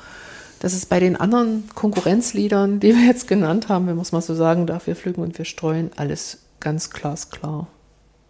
Das 0.60 0.74
ist 0.74 0.90
bei 0.90 1.00
den 1.00 1.16
anderen 1.16 1.70
Konkurrenzliedern, 1.74 2.80
die 2.80 2.96
wir 2.96 3.06
jetzt 3.06 3.28
genannt 3.28 3.68
haben, 3.68 3.88
wenn 3.88 3.96
man 3.96 4.04
es 4.04 4.12
mal 4.12 4.22
so 4.22 4.36
sagen 4.36 4.68
darf, 4.68 4.88
wir 4.88 4.96
pflügen 4.96 5.24
und 5.24 5.38
wir 5.38 5.46
streuen, 5.46 5.92
alles 5.96 6.40
ganz 6.60 6.92
glasklar. 6.92 7.68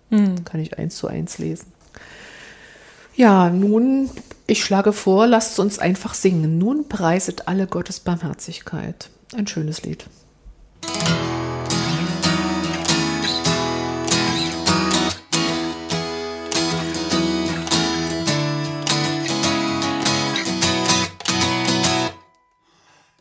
Mhm. 0.10 0.44
Kann 0.46 0.62
ich 0.62 0.78
eins 0.78 0.96
zu 0.96 1.08
eins 1.08 1.38
lesen. 1.38 1.75
Ja, 3.18 3.50
nun, 3.50 4.10
ich 4.46 4.62
schlage 4.62 4.92
vor, 4.92 5.26
lasst 5.26 5.58
uns 5.60 5.80
einfach 5.80 6.14
singen. 6.14 6.58
Nun 6.58 6.90
preiset 6.90 7.48
alle 7.48 7.66
Gottes 7.66 8.02
Barmherzigkeit. 8.02 9.10
Ein 9.34 9.48
schönes 9.48 9.84
Lied. 9.84 10.06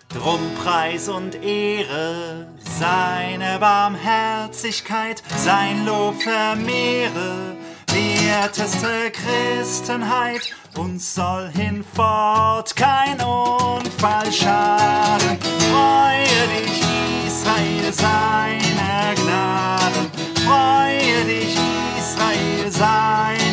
Drum 0.09 0.40
Preis 0.57 1.09
und 1.09 1.40
Ehre, 1.44 2.48
seine 2.78 3.59
Barmherzigkeit, 3.61 5.22
sein 5.37 5.87
Lob 5.87 6.20
vermehre 6.20 7.54
werteste 8.44 9.11
Christenheit 9.24 10.54
uns 10.76 11.14
soll 11.14 11.48
hinfort 11.54 12.74
kein 12.76 13.20
Unfall 13.20 14.30
schaden. 14.32 15.38
Freue 15.70 16.48
dich, 16.52 16.82
Israel, 17.26 17.92
seiner 17.92 19.14
Gnade. 19.14 20.10
Freue 20.44 21.24
dich, 21.24 21.56
Israel, 21.98 22.70
seiner 22.70 23.43